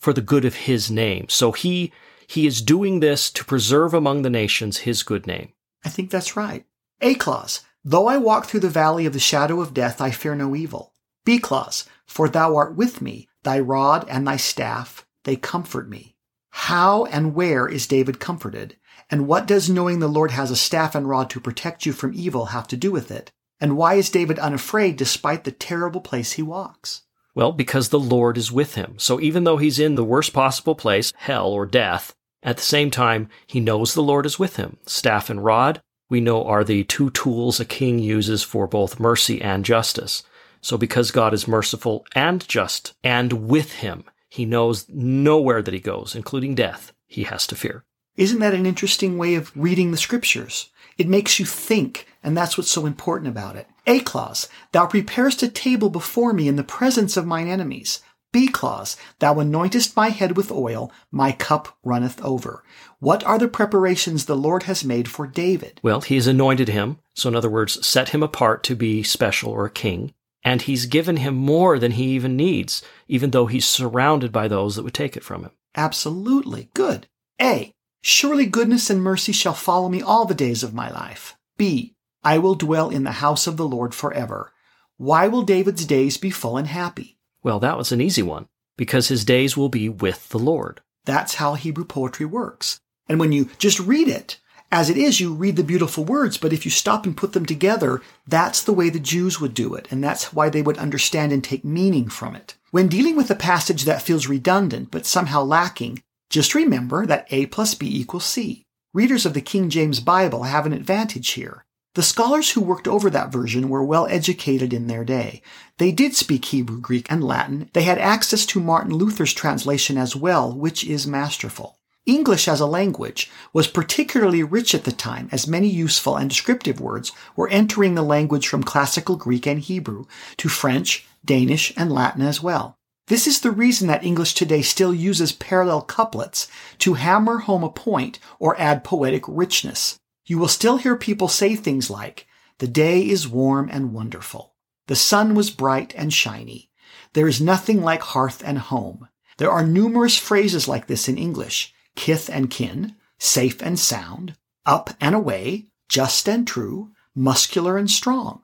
for 0.00 0.12
the 0.12 0.20
good 0.20 0.44
of 0.44 0.54
his 0.54 0.90
name. 0.90 1.28
So 1.28 1.52
he 1.52 1.92
he 2.28 2.46
is 2.46 2.60
doing 2.60 3.00
this 3.00 3.30
to 3.30 3.44
preserve 3.44 3.94
among 3.94 4.20
the 4.20 4.30
nations 4.30 4.78
his 4.78 5.02
good 5.02 5.26
name. 5.26 5.52
I 5.82 5.88
think 5.88 6.10
that's 6.10 6.36
right. 6.36 6.66
A 7.00 7.14
clause, 7.14 7.62
though 7.82 8.06
I 8.06 8.18
walk 8.18 8.44
through 8.44 8.60
the 8.60 8.68
valley 8.68 9.06
of 9.06 9.14
the 9.14 9.18
shadow 9.18 9.62
of 9.62 9.72
death, 9.72 10.00
I 10.02 10.10
fear 10.10 10.34
no 10.34 10.54
evil. 10.54 10.92
B 11.24 11.38
clause, 11.38 11.86
for 12.06 12.28
thou 12.28 12.54
art 12.54 12.76
with 12.76 13.00
me, 13.00 13.28
thy 13.44 13.58
rod 13.58 14.06
and 14.10 14.26
thy 14.26 14.36
staff, 14.36 15.06
they 15.24 15.36
comfort 15.36 15.88
me. 15.88 16.16
How 16.50 17.06
and 17.06 17.34
where 17.34 17.66
is 17.66 17.86
David 17.86 18.20
comforted? 18.20 18.76
And 19.10 19.26
what 19.26 19.46
does 19.46 19.70
knowing 19.70 20.00
the 20.00 20.06
Lord 20.06 20.32
has 20.32 20.50
a 20.50 20.56
staff 20.56 20.94
and 20.94 21.08
rod 21.08 21.30
to 21.30 21.40
protect 21.40 21.86
you 21.86 21.94
from 21.94 22.12
evil 22.14 22.46
have 22.46 22.68
to 22.68 22.76
do 22.76 22.92
with 22.92 23.10
it? 23.10 23.30
And 23.58 23.76
why 23.78 23.94
is 23.94 24.10
David 24.10 24.38
unafraid 24.38 24.96
despite 24.96 25.44
the 25.44 25.50
terrible 25.50 26.02
place 26.02 26.32
he 26.32 26.42
walks? 26.42 27.02
Well, 27.34 27.52
because 27.52 27.88
the 27.88 27.98
Lord 27.98 28.36
is 28.36 28.52
with 28.52 28.74
him. 28.74 28.96
So 28.98 29.18
even 29.20 29.44
though 29.44 29.56
he's 29.56 29.78
in 29.78 29.94
the 29.94 30.04
worst 30.04 30.32
possible 30.32 30.74
place, 30.74 31.12
hell 31.16 31.48
or 31.48 31.64
death, 31.64 32.14
at 32.42 32.56
the 32.56 32.62
same 32.62 32.90
time, 32.90 33.28
he 33.46 33.60
knows 33.60 33.94
the 33.94 34.02
Lord 34.02 34.26
is 34.26 34.38
with 34.38 34.56
him. 34.56 34.76
Staff 34.86 35.28
and 35.30 35.44
rod, 35.44 35.80
we 36.08 36.20
know, 36.20 36.44
are 36.44 36.64
the 36.64 36.84
two 36.84 37.10
tools 37.10 37.60
a 37.60 37.64
king 37.64 37.98
uses 37.98 38.42
for 38.42 38.66
both 38.66 39.00
mercy 39.00 39.42
and 39.42 39.64
justice. 39.64 40.22
So 40.60 40.78
because 40.78 41.10
God 41.10 41.34
is 41.34 41.48
merciful 41.48 42.06
and 42.14 42.46
just 42.48 42.94
and 43.04 43.48
with 43.48 43.74
him, 43.74 44.04
he 44.28 44.44
knows 44.44 44.86
nowhere 44.88 45.62
that 45.62 45.74
he 45.74 45.80
goes, 45.80 46.14
including 46.14 46.54
death, 46.54 46.92
he 47.06 47.24
has 47.24 47.46
to 47.48 47.56
fear. 47.56 47.84
Isn't 48.16 48.40
that 48.40 48.54
an 48.54 48.66
interesting 48.66 49.16
way 49.16 49.36
of 49.36 49.56
reading 49.56 49.90
the 49.90 49.96
scriptures? 49.96 50.70
It 50.96 51.08
makes 51.08 51.38
you 51.38 51.46
think, 51.46 52.08
and 52.22 52.36
that's 52.36 52.58
what's 52.58 52.70
so 52.70 52.84
important 52.84 53.28
about 53.28 53.54
it. 53.56 53.68
A 53.86 54.00
clause, 54.00 54.48
thou 54.72 54.86
preparest 54.86 55.42
a 55.42 55.48
table 55.48 55.88
before 55.88 56.32
me 56.32 56.48
in 56.48 56.56
the 56.56 56.64
presence 56.64 57.16
of 57.16 57.26
mine 57.26 57.46
enemies. 57.46 58.02
B 58.32 58.48
clause, 58.48 58.96
thou 59.20 59.34
anointest 59.34 59.96
my 59.96 60.10
head 60.10 60.36
with 60.36 60.52
oil, 60.52 60.92
my 61.10 61.32
cup 61.32 61.76
runneth 61.82 62.22
over. 62.22 62.62
What 62.98 63.24
are 63.24 63.38
the 63.38 63.48
preparations 63.48 64.26
the 64.26 64.36
Lord 64.36 64.64
has 64.64 64.84
made 64.84 65.08
for 65.08 65.26
David? 65.26 65.80
Well, 65.82 66.02
he's 66.02 66.26
anointed 66.26 66.68
him. 66.68 66.98
So 67.14 67.28
in 67.28 67.36
other 67.36 67.48
words, 67.48 67.86
set 67.86 68.10
him 68.10 68.22
apart 68.22 68.62
to 68.64 68.76
be 68.76 69.02
special 69.02 69.50
or 69.50 69.64
a 69.64 69.70
king. 69.70 70.12
And 70.44 70.62
he's 70.62 70.86
given 70.86 71.16
him 71.18 71.34
more 71.34 71.78
than 71.78 71.92
he 71.92 72.04
even 72.10 72.36
needs, 72.36 72.82
even 73.08 73.30
though 73.30 73.46
he's 73.46 73.66
surrounded 73.66 74.30
by 74.30 74.46
those 74.46 74.76
that 74.76 74.82
would 74.82 74.94
take 74.94 75.16
it 75.16 75.24
from 75.24 75.42
him. 75.42 75.50
Absolutely. 75.74 76.70
Good. 76.74 77.06
A. 77.40 77.72
Surely 78.02 78.46
goodness 78.46 78.90
and 78.90 79.02
mercy 79.02 79.32
shall 79.32 79.54
follow 79.54 79.88
me 79.88 80.00
all 80.00 80.24
the 80.24 80.34
days 80.34 80.62
of 80.62 80.74
my 80.74 80.90
life. 80.90 81.36
B. 81.56 81.94
I 82.22 82.38
will 82.38 82.54
dwell 82.54 82.90
in 82.90 83.04
the 83.04 83.12
house 83.12 83.46
of 83.46 83.56
the 83.56 83.66
Lord 83.66 83.94
forever. 83.94 84.52
Why 84.96 85.28
will 85.28 85.42
David's 85.42 85.84
days 85.84 86.16
be 86.16 86.30
full 86.30 86.56
and 86.56 86.66
happy? 86.68 87.17
Well, 87.42 87.58
that 87.60 87.78
was 87.78 87.92
an 87.92 88.00
easy 88.00 88.22
one, 88.22 88.46
because 88.76 89.08
his 89.08 89.24
days 89.24 89.56
will 89.56 89.68
be 89.68 89.88
with 89.88 90.28
the 90.30 90.38
Lord. 90.38 90.80
That's 91.04 91.34
how 91.34 91.54
Hebrew 91.54 91.84
poetry 91.84 92.26
works. 92.26 92.80
And 93.08 93.18
when 93.18 93.32
you 93.32 93.48
just 93.58 93.80
read 93.80 94.08
it, 94.08 94.38
as 94.70 94.90
it 94.90 94.98
is, 94.98 95.18
you 95.18 95.32
read 95.32 95.56
the 95.56 95.64
beautiful 95.64 96.04
words, 96.04 96.36
but 96.36 96.52
if 96.52 96.66
you 96.66 96.70
stop 96.70 97.06
and 97.06 97.16
put 97.16 97.32
them 97.32 97.46
together, 97.46 98.02
that's 98.26 98.62
the 98.62 98.72
way 98.72 98.90
the 98.90 99.00
Jews 99.00 99.40
would 99.40 99.54
do 99.54 99.74
it, 99.74 99.88
and 99.90 100.04
that's 100.04 100.34
why 100.34 100.50
they 100.50 100.60
would 100.60 100.76
understand 100.76 101.32
and 101.32 101.42
take 101.42 101.64
meaning 101.64 102.10
from 102.10 102.36
it. 102.36 102.54
When 102.70 102.88
dealing 102.88 103.16
with 103.16 103.30
a 103.30 103.34
passage 103.34 103.84
that 103.84 104.02
feels 104.02 104.28
redundant 104.28 104.90
but 104.90 105.06
somehow 105.06 105.42
lacking, 105.42 106.02
just 106.28 106.54
remember 106.54 107.06
that 107.06 107.26
A 107.30 107.46
plus 107.46 107.74
B 107.74 107.88
equals 107.88 108.26
C. 108.26 108.66
Readers 108.92 109.24
of 109.24 109.32
the 109.32 109.40
King 109.40 109.70
James 109.70 110.00
Bible 110.00 110.42
have 110.42 110.66
an 110.66 110.74
advantage 110.74 111.30
here. 111.30 111.64
The 111.98 112.04
scholars 112.04 112.52
who 112.52 112.60
worked 112.60 112.86
over 112.86 113.10
that 113.10 113.32
version 113.32 113.68
were 113.68 113.82
well 113.82 114.06
educated 114.06 114.72
in 114.72 114.86
their 114.86 115.04
day. 115.04 115.42
They 115.78 115.90
did 115.90 116.14
speak 116.14 116.44
Hebrew, 116.44 116.80
Greek, 116.80 117.10
and 117.10 117.24
Latin. 117.24 117.70
They 117.72 117.82
had 117.82 117.98
access 117.98 118.46
to 118.46 118.60
Martin 118.60 118.94
Luther's 118.94 119.34
translation 119.34 119.98
as 119.98 120.14
well, 120.14 120.54
which 120.54 120.84
is 120.84 121.08
masterful. 121.08 121.76
English 122.06 122.46
as 122.46 122.60
a 122.60 122.66
language 122.66 123.28
was 123.52 123.66
particularly 123.66 124.44
rich 124.44 124.76
at 124.76 124.84
the 124.84 124.92
time 124.92 125.28
as 125.32 125.48
many 125.48 125.66
useful 125.66 126.14
and 126.14 126.30
descriptive 126.30 126.80
words 126.80 127.10
were 127.34 127.48
entering 127.48 127.96
the 127.96 128.02
language 128.02 128.46
from 128.46 128.62
classical 128.62 129.16
Greek 129.16 129.44
and 129.44 129.58
Hebrew 129.58 130.04
to 130.36 130.48
French, 130.48 131.04
Danish, 131.24 131.72
and 131.76 131.90
Latin 131.90 132.22
as 132.22 132.40
well. 132.40 132.76
This 133.08 133.26
is 133.26 133.40
the 133.40 133.50
reason 133.50 133.88
that 133.88 134.04
English 134.04 134.34
today 134.34 134.62
still 134.62 134.94
uses 134.94 135.32
parallel 135.32 135.82
couplets 135.82 136.46
to 136.78 136.94
hammer 136.94 137.38
home 137.38 137.64
a 137.64 137.68
point 137.68 138.20
or 138.38 138.54
add 138.56 138.84
poetic 138.84 139.24
richness. 139.26 139.98
You 140.28 140.36
will 140.36 140.48
still 140.48 140.76
hear 140.76 140.94
people 140.94 141.28
say 141.28 141.56
things 141.56 141.88
like, 141.88 142.26
the 142.58 142.68
day 142.68 143.00
is 143.00 143.26
warm 143.26 143.70
and 143.72 143.94
wonderful. 143.94 144.52
The 144.86 144.94
sun 144.94 145.34
was 145.34 145.50
bright 145.50 145.94
and 145.96 146.12
shiny. 146.12 146.68
There 147.14 147.26
is 147.26 147.40
nothing 147.40 147.82
like 147.82 148.02
hearth 148.02 148.42
and 148.44 148.58
home. 148.58 149.08
There 149.38 149.50
are 149.50 149.66
numerous 149.66 150.18
phrases 150.18 150.68
like 150.68 150.86
this 150.86 151.08
in 151.08 151.16
English. 151.16 151.72
Kith 151.96 152.28
and 152.28 152.50
kin, 152.50 152.94
safe 153.18 153.62
and 153.62 153.78
sound, 153.78 154.36
up 154.66 154.90
and 155.00 155.14
away, 155.14 155.68
just 155.88 156.28
and 156.28 156.46
true, 156.46 156.90
muscular 157.14 157.78
and 157.78 157.90
strong. 157.90 158.42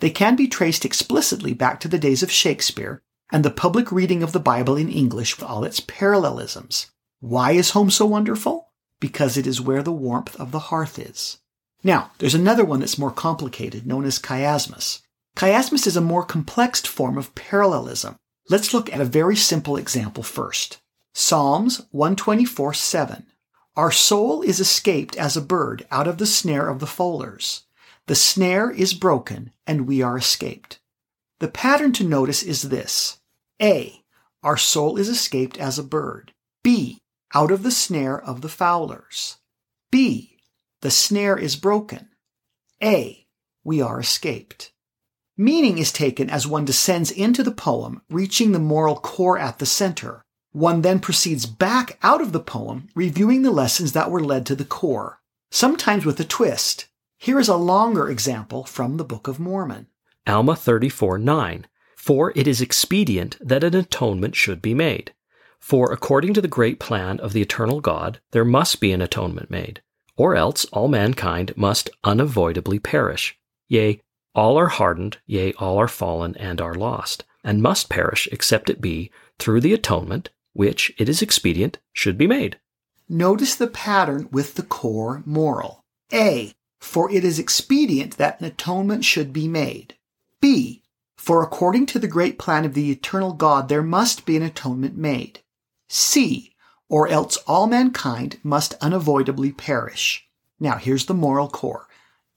They 0.00 0.10
can 0.10 0.36
be 0.36 0.46
traced 0.46 0.84
explicitly 0.84 1.54
back 1.54 1.80
to 1.80 1.88
the 1.88 1.98
days 1.98 2.22
of 2.22 2.30
Shakespeare 2.30 3.00
and 3.32 3.42
the 3.42 3.50
public 3.50 3.90
reading 3.90 4.22
of 4.22 4.32
the 4.32 4.40
Bible 4.40 4.76
in 4.76 4.90
English 4.90 5.38
with 5.38 5.48
all 5.48 5.64
its 5.64 5.80
parallelisms. 5.80 6.90
Why 7.20 7.52
is 7.52 7.70
home 7.70 7.90
so 7.90 8.04
wonderful? 8.04 8.63
Because 9.04 9.36
it 9.36 9.46
is 9.46 9.60
where 9.60 9.82
the 9.82 9.92
warmth 9.92 10.34
of 10.36 10.50
the 10.50 10.70
hearth 10.70 10.98
is. 10.98 11.36
Now, 11.82 12.12
there's 12.16 12.34
another 12.34 12.64
one 12.64 12.80
that's 12.80 12.96
more 12.96 13.10
complicated, 13.10 13.86
known 13.86 14.06
as 14.06 14.18
chiasmus. 14.18 15.02
Chiasmus 15.36 15.86
is 15.86 15.94
a 15.94 16.00
more 16.00 16.24
complex 16.24 16.80
form 16.80 17.18
of 17.18 17.34
parallelism. 17.34 18.16
Let's 18.48 18.72
look 18.72 18.90
at 18.90 19.02
a 19.02 19.04
very 19.20 19.36
simple 19.36 19.76
example 19.76 20.22
first. 20.22 20.80
Psalms 21.12 21.82
124 21.90 22.72
7. 22.72 23.26
Our 23.76 23.90
soul 23.90 24.40
is 24.40 24.58
escaped 24.58 25.16
as 25.16 25.36
a 25.36 25.42
bird 25.42 25.86
out 25.90 26.08
of 26.08 26.16
the 26.16 26.24
snare 26.24 26.70
of 26.70 26.78
the 26.78 26.86
fowlers. 26.86 27.64
The 28.06 28.14
snare 28.14 28.70
is 28.70 28.94
broken, 28.94 29.52
and 29.66 29.86
we 29.86 30.00
are 30.00 30.16
escaped. 30.16 30.78
The 31.40 31.48
pattern 31.48 31.92
to 31.92 32.04
notice 32.04 32.42
is 32.42 32.70
this 32.70 33.18
A. 33.60 34.00
Our 34.42 34.56
soul 34.56 34.96
is 34.96 35.10
escaped 35.10 35.58
as 35.58 35.78
a 35.78 35.82
bird. 35.84 36.32
B. 36.62 37.02
Out 37.36 37.50
of 37.50 37.64
the 37.64 37.72
snare 37.72 38.20
of 38.20 38.42
the 38.42 38.48
fowlers. 38.48 39.38
B. 39.90 40.38
The 40.82 40.90
snare 40.90 41.36
is 41.36 41.56
broken. 41.56 42.10
A. 42.80 43.26
We 43.64 43.82
are 43.82 43.98
escaped. 43.98 44.72
Meaning 45.36 45.78
is 45.78 45.90
taken 45.90 46.30
as 46.30 46.46
one 46.46 46.64
descends 46.64 47.10
into 47.10 47.42
the 47.42 47.50
poem, 47.50 48.02
reaching 48.08 48.52
the 48.52 48.60
moral 48.60 48.94
core 48.94 49.36
at 49.36 49.58
the 49.58 49.66
center. 49.66 50.24
One 50.52 50.82
then 50.82 51.00
proceeds 51.00 51.44
back 51.44 51.98
out 52.04 52.20
of 52.20 52.30
the 52.30 52.38
poem, 52.38 52.86
reviewing 52.94 53.42
the 53.42 53.50
lessons 53.50 53.92
that 53.92 54.12
were 54.12 54.22
led 54.22 54.46
to 54.46 54.54
the 54.54 54.64
core, 54.64 55.20
sometimes 55.50 56.04
with 56.04 56.20
a 56.20 56.24
twist. 56.24 56.86
Here 57.18 57.40
is 57.40 57.48
a 57.48 57.56
longer 57.56 58.08
example 58.08 58.62
from 58.62 58.96
the 58.96 59.04
Book 59.04 59.26
of 59.26 59.40
Mormon. 59.40 59.88
Alma 60.24 60.54
34 60.54 61.18
9. 61.18 61.66
For 61.96 62.32
it 62.36 62.46
is 62.46 62.60
expedient 62.60 63.36
that 63.40 63.64
an 63.64 63.74
atonement 63.74 64.36
should 64.36 64.62
be 64.62 64.74
made. 64.74 65.13
For 65.64 65.90
according 65.90 66.34
to 66.34 66.42
the 66.42 66.46
great 66.46 66.78
plan 66.78 67.18
of 67.20 67.32
the 67.32 67.40
eternal 67.40 67.80
God, 67.80 68.20
there 68.32 68.44
must 68.44 68.80
be 68.80 68.92
an 68.92 69.00
atonement 69.00 69.50
made, 69.50 69.80
or 70.14 70.36
else 70.36 70.66
all 70.66 70.88
mankind 70.88 71.56
must 71.56 71.88
unavoidably 72.04 72.78
perish. 72.78 73.38
Yea, 73.68 73.98
all 74.34 74.58
are 74.58 74.66
hardened, 74.66 75.16
yea, 75.24 75.54
all 75.54 75.78
are 75.78 75.88
fallen 75.88 76.36
and 76.36 76.60
are 76.60 76.74
lost, 76.74 77.24
and 77.42 77.62
must 77.62 77.88
perish 77.88 78.28
except 78.30 78.68
it 78.68 78.82
be 78.82 79.10
through 79.38 79.62
the 79.62 79.72
atonement, 79.72 80.28
which 80.52 80.92
it 80.98 81.08
is 81.08 81.22
expedient 81.22 81.78
should 81.94 82.18
be 82.18 82.26
made. 82.26 82.60
Notice 83.08 83.54
the 83.54 83.66
pattern 83.66 84.28
with 84.30 84.56
the 84.56 84.62
core 84.62 85.22
moral. 85.24 85.82
A. 86.12 86.52
For 86.78 87.10
it 87.10 87.24
is 87.24 87.38
expedient 87.38 88.18
that 88.18 88.38
an 88.38 88.44
atonement 88.44 89.06
should 89.06 89.32
be 89.32 89.48
made. 89.48 89.94
B. 90.42 90.82
For 91.16 91.42
according 91.42 91.86
to 91.86 91.98
the 91.98 92.06
great 92.06 92.38
plan 92.38 92.66
of 92.66 92.74
the 92.74 92.90
eternal 92.90 93.32
God, 93.32 93.70
there 93.70 93.82
must 93.82 94.26
be 94.26 94.36
an 94.36 94.42
atonement 94.42 94.98
made. 94.98 95.40
C. 95.88 96.54
Or 96.88 97.08
else 97.08 97.36
all 97.46 97.66
mankind 97.66 98.38
must 98.42 98.74
unavoidably 98.80 99.52
perish. 99.52 100.28
Now 100.60 100.76
here's 100.76 101.06
the 101.06 101.14
moral 101.14 101.48
core. 101.48 101.88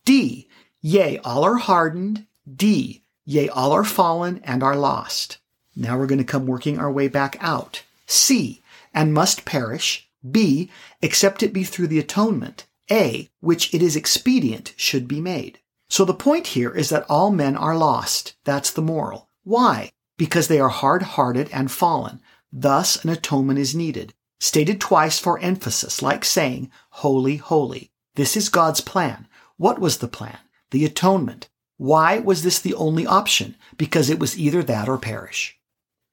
D. 0.06 0.48
Yea, 0.82 1.18
all 1.20 1.44
are 1.44 1.58
hardened. 1.58 2.26
D. 2.52 3.04
Yea, 3.26 3.50
all 3.50 3.74
are 3.74 3.84
fallen 3.84 4.40
and 4.44 4.64
are 4.64 4.76
lost. 4.76 5.38
Now 5.76 5.98
we're 5.98 6.08
going 6.08 6.18
to 6.18 6.24
come 6.24 6.48
working 6.48 6.80
our 6.80 6.92
way 6.92 7.08
back 7.08 7.38
out. 7.42 7.84
C. 8.06 8.62
And 8.94 9.14
must 9.14 9.46
perish. 9.46 10.08
B. 10.30 10.72
Except 11.02 11.44
it 11.44 11.54
be 11.54 11.64
through 11.64 11.88
the 11.88 12.00
atonement. 12.00 12.66
A. 12.90 13.30
Which 13.42 13.74
it 13.74 13.82
is 13.82 13.96
expedient 13.96 14.74
should 14.78 15.08
be 15.08 15.22
made. 15.22 15.60
So 15.90 16.04
the 16.04 16.14
point 16.14 16.48
here 16.48 16.72
is 16.72 16.90
that 16.90 17.06
all 17.10 17.32
men 17.32 17.56
are 17.56 17.78
lost. 17.78 18.36
That's 18.44 18.72
the 18.72 18.82
moral. 18.82 19.30
Why? 19.44 19.92
Because 20.18 20.48
they 20.48 20.60
are 20.60 20.70
hard-hearted 20.70 21.50
and 21.54 21.70
fallen. 21.70 22.22
Thus 22.52 23.04
an 23.04 23.10
atonement 23.10 23.60
is 23.60 23.76
needed. 23.76 24.14
Stated 24.40 24.80
twice 24.80 25.20
for 25.20 25.40
emphasis, 25.40 26.02
like 26.02 26.24
saying, 26.24 26.72
Holy, 26.90 27.38
holy. 27.38 27.92
This 28.16 28.38
is 28.38 28.50
God's 28.50 28.82
plan. 28.82 29.28
What 29.58 29.80
was 29.80 29.98
the 29.98 30.08
plan? 30.08 30.38
The 30.72 30.86
atonement. 30.86 31.50
Why 31.78 32.20
was 32.20 32.44
this 32.44 32.60
the 32.60 32.74
only 32.74 33.06
option? 33.06 33.56
Because 33.78 34.10
it 34.10 34.20
was 34.20 34.38
either 34.38 34.64
that 34.64 34.90
or 34.90 34.98
perish. 34.98 35.60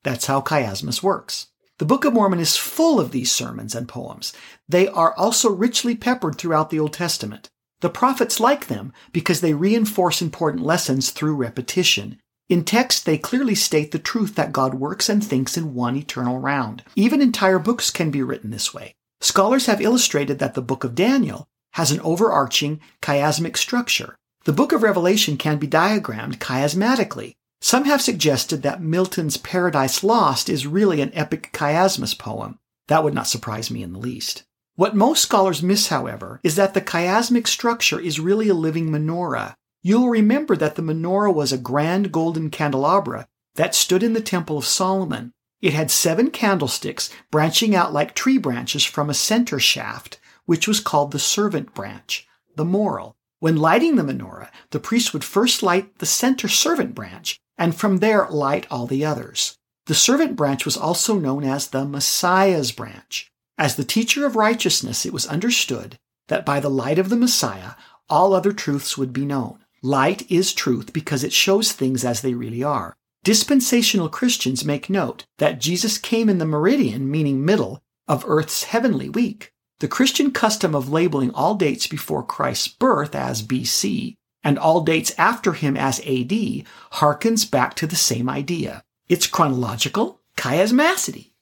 That's 0.02 0.26
how 0.26 0.40
chiasmus 0.42 1.02
works. 1.02 1.48
The 1.78 1.84
Book 1.84 2.04
of 2.04 2.12
Mormon 2.12 2.38
is 2.38 2.56
full 2.56 3.00
of 3.00 3.10
these 3.10 3.32
sermons 3.32 3.74
and 3.74 3.88
poems. 3.88 4.32
They 4.68 4.86
are 4.86 5.14
also 5.16 5.50
richly 5.50 5.96
peppered 5.96 6.38
throughout 6.38 6.70
the 6.70 6.78
Old 6.78 6.92
Testament. 6.92 7.50
The 7.80 7.90
prophets 7.90 8.38
like 8.38 8.68
them 8.68 8.92
because 9.12 9.40
they 9.40 9.54
reinforce 9.54 10.22
important 10.22 10.62
lessons 10.64 11.10
through 11.10 11.34
repetition. 11.34 12.20
In 12.48 12.64
text, 12.64 13.06
they 13.06 13.16
clearly 13.16 13.54
state 13.54 13.90
the 13.90 13.98
truth 13.98 14.34
that 14.34 14.52
God 14.52 14.74
works 14.74 15.08
and 15.08 15.24
thinks 15.24 15.56
in 15.56 15.74
one 15.74 15.96
eternal 15.96 16.38
round. 16.38 16.84
Even 16.94 17.22
entire 17.22 17.58
books 17.58 17.90
can 17.90 18.10
be 18.10 18.22
written 18.22 18.50
this 18.50 18.74
way. 18.74 18.94
Scholars 19.20 19.66
have 19.66 19.80
illustrated 19.80 20.38
that 20.38 20.54
the 20.54 20.60
book 20.60 20.84
of 20.84 20.94
Daniel 20.94 21.48
has 21.72 21.90
an 21.90 22.00
overarching 22.00 22.80
chiasmic 23.00 23.56
structure. 23.56 24.16
The 24.44 24.52
book 24.52 24.72
of 24.72 24.82
Revelation 24.82 25.38
can 25.38 25.56
be 25.56 25.66
diagrammed 25.66 26.38
chiasmatically. 26.38 27.34
Some 27.62 27.86
have 27.86 28.02
suggested 28.02 28.62
that 28.62 28.82
Milton's 28.82 29.38
Paradise 29.38 30.04
Lost 30.04 30.50
is 30.50 30.66
really 30.66 31.00
an 31.00 31.12
epic 31.14 31.50
chiasmus 31.54 32.16
poem. 32.18 32.58
That 32.88 33.02
would 33.02 33.14
not 33.14 33.26
surprise 33.26 33.70
me 33.70 33.82
in 33.82 33.94
the 33.94 33.98
least. 33.98 34.44
What 34.76 34.94
most 34.94 35.22
scholars 35.22 35.62
miss, 35.62 35.88
however, 35.88 36.40
is 36.42 36.56
that 36.56 36.74
the 36.74 36.82
chiasmic 36.82 37.46
structure 37.46 37.98
is 37.98 38.20
really 38.20 38.50
a 38.50 38.54
living 38.54 38.90
menorah. 38.90 39.54
You'll 39.86 40.08
remember 40.08 40.56
that 40.56 40.76
the 40.76 40.82
menorah 40.82 41.34
was 41.34 41.52
a 41.52 41.58
grand 41.58 42.10
golden 42.10 42.48
candelabra 42.48 43.28
that 43.56 43.74
stood 43.74 44.02
in 44.02 44.14
the 44.14 44.22
Temple 44.22 44.56
of 44.56 44.64
Solomon. 44.64 45.32
It 45.60 45.74
had 45.74 45.90
seven 45.90 46.30
candlesticks 46.30 47.10
branching 47.30 47.74
out 47.74 47.92
like 47.92 48.14
tree 48.14 48.38
branches 48.38 48.82
from 48.86 49.10
a 49.10 49.14
center 49.14 49.60
shaft, 49.60 50.18
which 50.46 50.66
was 50.66 50.80
called 50.80 51.10
the 51.10 51.18
servant 51.18 51.74
branch, 51.74 52.26
the 52.56 52.64
moral. 52.64 53.14
When 53.40 53.58
lighting 53.58 53.96
the 53.96 54.02
menorah, 54.02 54.48
the 54.70 54.80
priest 54.80 55.12
would 55.12 55.22
first 55.22 55.62
light 55.62 55.98
the 55.98 56.06
center 56.06 56.48
servant 56.48 56.94
branch 56.94 57.38
and 57.58 57.74
from 57.74 57.98
there 57.98 58.26
light 58.30 58.66
all 58.70 58.86
the 58.86 59.04
others. 59.04 59.58
The 59.84 59.94
servant 59.94 60.34
branch 60.34 60.64
was 60.64 60.78
also 60.78 61.18
known 61.18 61.44
as 61.44 61.68
the 61.68 61.84
Messiah's 61.84 62.72
branch. 62.72 63.30
As 63.58 63.76
the 63.76 63.84
teacher 63.84 64.24
of 64.24 64.34
righteousness, 64.34 65.04
it 65.04 65.12
was 65.12 65.26
understood 65.26 65.98
that 66.28 66.46
by 66.46 66.58
the 66.58 66.70
light 66.70 66.98
of 66.98 67.10
the 67.10 67.16
Messiah, 67.16 67.72
all 68.08 68.32
other 68.32 68.52
truths 68.52 68.96
would 68.96 69.12
be 69.12 69.26
known. 69.26 69.63
Light 69.84 70.30
is 70.30 70.54
truth 70.54 70.94
because 70.94 71.22
it 71.22 71.32
shows 71.34 71.72
things 71.72 72.06
as 72.06 72.22
they 72.22 72.32
really 72.32 72.62
are. 72.62 72.96
Dispensational 73.22 74.08
Christians 74.08 74.64
make 74.64 74.88
note 74.88 75.26
that 75.36 75.60
Jesus 75.60 75.98
came 75.98 76.30
in 76.30 76.38
the 76.38 76.46
meridian, 76.46 77.10
meaning 77.10 77.44
middle, 77.44 77.82
of 78.08 78.24
Earth's 78.26 78.62
heavenly 78.62 79.10
week. 79.10 79.52
The 79.80 79.88
Christian 79.88 80.30
custom 80.30 80.74
of 80.74 80.88
labeling 80.88 81.32
all 81.32 81.54
dates 81.54 81.86
before 81.86 82.22
Christ's 82.22 82.68
birth 82.68 83.14
as 83.14 83.42
BC 83.42 84.14
and 84.42 84.58
all 84.58 84.80
dates 84.80 85.12
after 85.18 85.52
him 85.52 85.76
as 85.76 86.00
AD 86.00 86.64
harkens 86.94 87.50
back 87.50 87.74
to 87.74 87.86
the 87.86 87.94
same 87.94 88.30
idea. 88.30 88.82
It's 89.10 89.26
chronological 89.26 90.18
chiasmacity. 90.38 91.32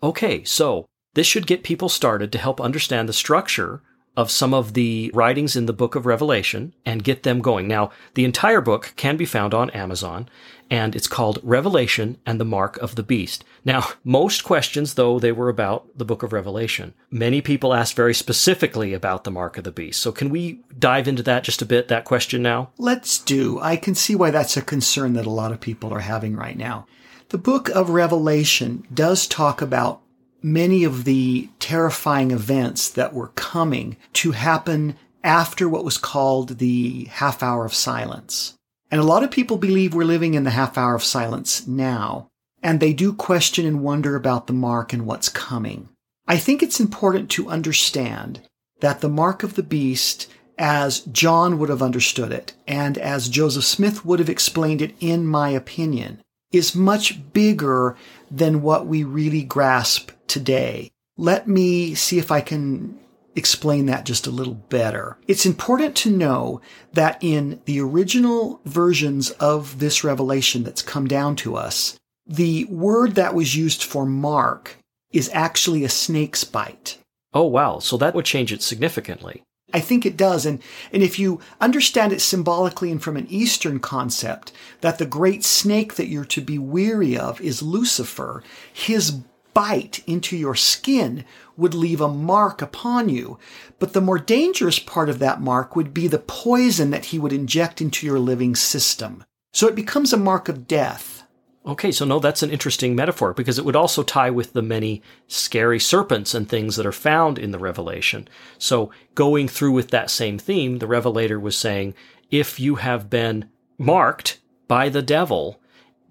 Okay, 0.00 0.44
so 0.44 0.86
this 1.14 1.26
should 1.26 1.48
get 1.48 1.64
people 1.64 1.88
started 1.88 2.30
to 2.30 2.38
help 2.38 2.60
understand 2.60 3.08
the 3.08 3.12
structure 3.12 3.82
of 4.16 4.30
some 4.30 4.54
of 4.54 4.74
the 4.74 5.10
writings 5.14 5.56
in 5.56 5.66
the 5.66 5.72
book 5.72 5.94
of 5.94 6.06
Revelation 6.06 6.72
and 6.84 7.02
get 7.02 7.24
them 7.24 7.40
going. 7.40 7.66
Now, 7.66 7.90
the 8.14 8.24
entire 8.24 8.60
book 8.60 8.92
can 8.96 9.16
be 9.16 9.24
found 9.24 9.52
on 9.54 9.70
Amazon 9.70 10.28
and 10.70 10.96
it's 10.96 11.06
called 11.06 11.40
Revelation 11.42 12.16
and 12.24 12.40
the 12.40 12.44
Mark 12.44 12.76
of 12.78 12.94
the 12.94 13.02
Beast. 13.02 13.44
Now, 13.64 13.86
most 14.02 14.44
questions, 14.44 14.94
though, 14.94 15.18
they 15.18 15.32
were 15.32 15.48
about 15.48 15.86
the 15.96 16.04
book 16.04 16.22
of 16.22 16.32
Revelation. 16.32 16.94
Many 17.10 17.40
people 17.40 17.74
asked 17.74 17.96
very 17.96 18.14
specifically 18.14 18.94
about 18.94 19.24
the 19.24 19.30
Mark 19.30 19.58
of 19.58 19.64
the 19.64 19.72
Beast. 19.72 20.00
So 20.00 20.10
can 20.10 20.30
we 20.30 20.60
dive 20.78 21.06
into 21.06 21.22
that 21.24 21.44
just 21.44 21.62
a 21.62 21.66
bit, 21.66 21.88
that 21.88 22.04
question 22.04 22.42
now? 22.42 22.70
Let's 22.78 23.18
do. 23.18 23.60
I 23.60 23.76
can 23.76 23.94
see 23.94 24.14
why 24.14 24.30
that's 24.30 24.56
a 24.56 24.62
concern 24.62 25.12
that 25.14 25.26
a 25.26 25.30
lot 25.30 25.52
of 25.52 25.60
people 25.60 25.92
are 25.92 26.00
having 26.00 26.34
right 26.34 26.56
now. 26.56 26.86
The 27.28 27.38
book 27.38 27.68
of 27.70 27.90
Revelation 27.90 28.86
does 28.92 29.26
talk 29.26 29.60
about 29.60 30.00
many 30.44 30.84
of 30.84 31.04
the 31.04 31.48
terrifying 31.58 32.30
events 32.30 32.90
that 32.90 33.14
were 33.14 33.28
coming 33.28 33.96
to 34.12 34.32
happen 34.32 34.94
after 35.24 35.66
what 35.66 35.86
was 35.86 35.96
called 35.96 36.58
the 36.58 37.04
half 37.04 37.42
hour 37.42 37.64
of 37.64 37.72
silence. 37.72 38.54
And 38.90 39.00
a 39.00 39.04
lot 39.04 39.22
of 39.24 39.30
people 39.30 39.56
believe 39.56 39.94
we're 39.94 40.04
living 40.04 40.34
in 40.34 40.44
the 40.44 40.50
half 40.50 40.76
hour 40.76 40.94
of 40.94 41.02
silence 41.02 41.66
now, 41.66 42.28
and 42.62 42.78
they 42.78 42.92
do 42.92 43.14
question 43.14 43.64
and 43.64 43.82
wonder 43.82 44.16
about 44.16 44.46
the 44.46 44.52
mark 44.52 44.92
and 44.92 45.06
what's 45.06 45.30
coming. 45.30 45.88
I 46.28 46.36
think 46.36 46.62
it's 46.62 46.78
important 46.78 47.30
to 47.30 47.48
understand 47.48 48.42
that 48.80 49.00
the 49.00 49.08
mark 49.08 49.42
of 49.42 49.54
the 49.54 49.62
beast, 49.62 50.30
as 50.58 51.00
John 51.00 51.58
would 51.58 51.70
have 51.70 51.82
understood 51.82 52.32
it, 52.32 52.52
and 52.68 52.98
as 52.98 53.30
Joseph 53.30 53.64
Smith 53.64 54.04
would 54.04 54.18
have 54.18 54.28
explained 54.28 54.82
it, 54.82 54.94
in 55.00 55.26
my 55.26 55.48
opinion, 55.48 56.20
is 56.52 56.74
much 56.74 57.32
bigger 57.32 57.96
than 58.30 58.60
what 58.60 58.86
we 58.86 59.02
really 59.02 59.42
grasp 59.42 60.10
today. 60.26 60.90
Let 61.16 61.46
me 61.46 61.94
see 61.94 62.18
if 62.18 62.30
I 62.30 62.40
can 62.40 62.98
explain 63.36 63.86
that 63.86 64.04
just 64.04 64.26
a 64.26 64.30
little 64.30 64.54
better. 64.54 65.16
It's 65.26 65.46
important 65.46 65.96
to 65.96 66.10
know 66.10 66.60
that 66.92 67.18
in 67.20 67.60
the 67.64 67.80
original 67.80 68.60
versions 68.64 69.30
of 69.32 69.78
this 69.78 70.04
revelation 70.04 70.62
that's 70.62 70.82
come 70.82 71.08
down 71.08 71.36
to 71.36 71.56
us, 71.56 71.98
the 72.26 72.64
word 72.66 73.16
that 73.16 73.34
was 73.34 73.56
used 73.56 73.82
for 73.82 74.06
mark 74.06 74.76
is 75.12 75.30
actually 75.32 75.84
a 75.84 75.88
snake's 75.88 76.44
bite. 76.44 76.98
Oh, 77.32 77.46
wow. 77.46 77.78
So 77.80 77.96
that 77.96 78.14
would 78.14 78.24
change 78.24 78.52
it 78.52 78.62
significantly. 78.62 79.42
I 79.72 79.80
think 79.80 80.06
it 80.06 80.16
does. 80.16 80.46
And, 80.46 80.62
and 80.92 81.02
if 81.02 81.18
you 81.18 81.40
understand 81.60 82.12
it 82.12 82.20
symbolically 82.20 82.92
and 82.92 83.02
from 83.02 83.16
an 83.16 83.26
Eastern 83.28 83.80
concept, 83.80 84.52
that 84.82 84.98
the 84.98 85.06
great 85.06 85.42
snake 85.42 85.94
that 85.94 86.06
you're 86.06 86.24
to 86.26 86.40
be 86.40 86.58
weary 86.58 87.18
of 87.18 87.40
is 87.40 87.60
Lucifer, 87.60 88.44
his 88.72 89.20
bite 89.54 90.02
into 90.06 90.36
your 90.36 90.54
skin 90.54 91.24
would 91.56 91.74
leave 91.74 92.00
a 92.00 92.08
mark 92.08 92.60
upon 92.60 93.08
you. 93.08 93.38
But 93.78 93.92
the 93.92 94.00
more 94.00 94.18
dangerous 94.18 94.78
part 94.78 95.08
of 95.08 95.20
that 95.20 95.40
mark 95.40 95.76
would 95.76 95.94
be 95.94 96.08
the 96.08 96.18
poison 96.18 96.90
that 96.90 97.06
he 97.06 97.18
would 97.18 97.32
inject 97.32 97.80
into 97.80 98.06
your 98.06 98.18
living 98.18 98.56
system. 98.56 99.24
So 99.52 99.68
it 99.68 99.76
becomes 99.76 100.12
a 100.12 100.18
mark 100.18 100.48
of 100.48 100.66
death. 100.66 101.22
Okay, 101.66 101.92
so 101.92 102.04
no, 102.04 102.18
that's 102.18 102.42
an 102.42 102.50
interesting 102.50 102.94
metaphor 102.94 103.32
because 103.32 103.58
it 103.58 103.64
would 103.64 103.76
also 103.76 104.02
tie 104.02 104.28
with 104.28 104.52
the 104.52 104.60
many 104.60 105.00
scary 105.28 105.80
serpents 105.80 106.34
and 106.34 106.46
things 106.46 106.76
that 106.76 106.84
are 106.84 106.92
found 106.92 107.38
in 107.38 107.52
the 107.52 107.58
Revelation. 107.58 108.28
So 108.58 108.90
going 109.14 109.48
through 109.48 109.72
with 109.72 109.88
that 109.90 110.10
same 110.10 110.36
theme, 110.36 110.78
the 110.78 110.86
Revelator 110.86 111.40
was 111.40 111.56
saying, 111.56 111.94
if 112.30 112.60
you 112.60 112.74
have 112.76 113.08
been 113.08 113.48
marked 113.78 114.40
by 114.68 114.90
the 114.90 115.00
devil, 115.00 115.58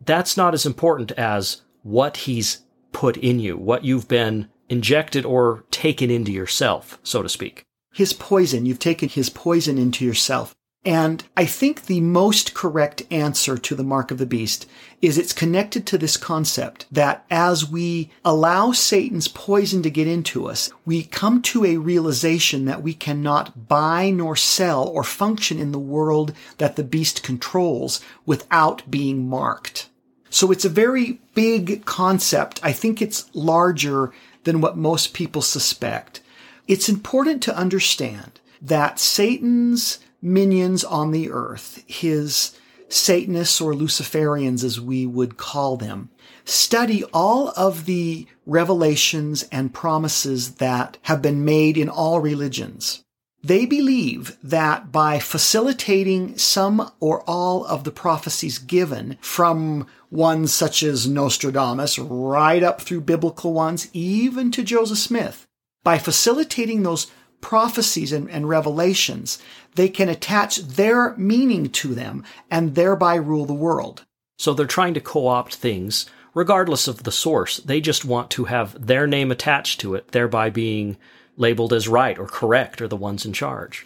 that's 0.04 0.36
not 0.36 0.56
as 0.56 0.66
important 0.66 1.12
as 1.12 1.62
what 1.84 2.18
he's 2.18 2.63
put 2.94 3.18
in 3.18 3.40
you, 3.40 3.58
what 3.58 3.84
you've 3.84 4.08
been 4.08 4.50
injected 4.70 5.26
or 5.26 5.66
taken 5.72 6.10
into 6.10 6.32
yourself, 6.32 7.00
so 7.04 7.22
to 7.22 7.30
speak. 7.30 7.64
His 7.94 8.14
poison, 8.14 8.66
you've 8.66 8.80
taken 8.80 9.10
his 9.10 9.30
poison 9.30 9.78
into 9.78 10.06
yourself. 10.06 10.56
And 10.86 11.24
I 11.38 11.46
think 11.46 11.86
the 11.86 12.02
most 12.02 12.54
correct 12.54 13.04
answer 13.10 13.58
to 13.58 13.76
the 13.76 13.86
mark 13.86 14.12
of 14.12 14.18
the 14.18 14.26
beast 14.26 14.68
is 15.02 15.18
it's 15.18 15.32
connected 15.32 15.86
to 15.88 15.98
this 15.98 16.18
concept 16.18 16.88
that 16.92 17.26
as 17.32 17.70
we 17.70 18.12
allow 18.26 18.74
Satan's 18.74 19.30
poison 19.30 19.82
to 19.84 19.90
get 19.90 20.08
into 20.08 20.46
us, 20.50 20.70
we 20.86 21.04
come 21.04 21.42
to 21.44 21.64
a 21.64 21.78
realization 21.78 22.66
that 22.66 22.84
we 22.84 22.94
cannot 22.94 23.70
buy 23.70 24.10
nor 24.10 24.36
sell 24.36 24.86
or 24.86 25.04
function 25.06 25.58
in 25.58 25.72
the 25.72 25.80
world 25.80 26.34
that 26.58 26.76
the 26.76 26.84
beast 26.84 27.24
controls 27.24 28.02
without 28.26 28.90
being 28.92 29.30
marked. 29.30 29.90
So 30.34 30.52
it's 30.52 30.66
a 30.66 30.70
very 30.70 31.22
big 31.36 31.86
concept. 31.86 32.60
I 32.64 32.72
think 32.72 33.04
it's 33.04 33.30
larger 33.36 34.12
than 34.46 34.62
what 34.62 34.76
most 34.76 35.14
people 35.14 35.44
suspect. 35.44 36.22
It's 36.68 36.90
important 36.90 37.44
to 37.44 37.56
understand 37.56 38.40
that 38.60 38.98
Satan's 38.98 40.00
minions 40.24 40.84
on 40.84 41.12
the 41.12 41.30
earth, 41.30 41.84
his 41.86 42.58
Satanists 42.90 43.62
or 43.62 43.74
Luciferians 43.74 44.64
as 44.64 44.82
we 44.82 45.06
would 45.06 45.38
call 45.38 45.78
them, 45.78 46.10
study 46.46 47.04
all 47.14 47.50
of 47.56 47.86
the 47.86 48.26
revelations 48.48 49.44
and 49.52 49.72
promises 49.72 50.56
that 50.56 50.98
have 51.04 51.22
been 51.22 51.46
made 51.46 51.78
in 51.78 51.90
all 51.90 52.20
religions. 52.20 53.04
They 53.44 53.66
believe 53.66 54.38
that 54.42 54.90
by 54.90 55.20
facilitating 55.20 56.38
some 56.38 56.92
or 57.02 57.22
all 57.28 57.66
of 57.66 57.84
the 57.84 57.92
prophecies 57.92 58.58
given 58.58 59.18
from 59.20 59.86
ones 60.14 60.54
such 60.54 60.84
as 60.84 61.08
Nostradamus 61.08 61.98
right 61.98 62.62
up 62.62 62.82
through 62.82 63.02
biblical 63.02 63.52
ones, 63.52 63.90
even 63.94 64.52
to 64.52 64.64
Joseph 64.64 65.00
Smith, 65.00 65.48
by 65.84 65.98
facilitating 65.98 66.84
those 66.84 67.08
prophecies 67.42 68.14
and, 68.14 68.30
and, 68.30 68.48
revelations, 68.48 69.40
they 69.76 69.90
can 69.90 70.08
attach 70.08 70.58
their 70.58 71.16
meaning 71.18 71.70
to 71.70 71.94
them 71.94 72.24
and 72.50 72.76
thereby 72.76 73.16
rule 73.16 73.46
the 73.46 73.54
world. 73.54 74.06
So 74.38 74.54
they're 74.54 74.66
trying 74.66 74.94
to 74.94 75.02
co 75.02 75.28
opt 75.28 75.56
things 75.56 76.06
regardless 76.34 76.88
of 76.88 77.04
the 77.04 77.12
source. 77.12 77.58
They 77.58 77.82
just 77.82 78.06
want 78.06 78.30
to 78.32 78.46
have 78.46 78.86
their 78.86 79.08
name 79.08 79.32
attached 79.32 79.80
to 79.82 79.96
it, 79.96 80.10
thereby 80.12 80.50
being 80.50 80.98
labeled 81.38 81.74
as 81.74 81.88
right 81.88 82.18
or 82.18 82.28
correct 82.28 82.82
or 82.82 82.88
the 82.88 82.96
ones 82.96 83.26
in 83.26 83.34
charge. 83.34 83.86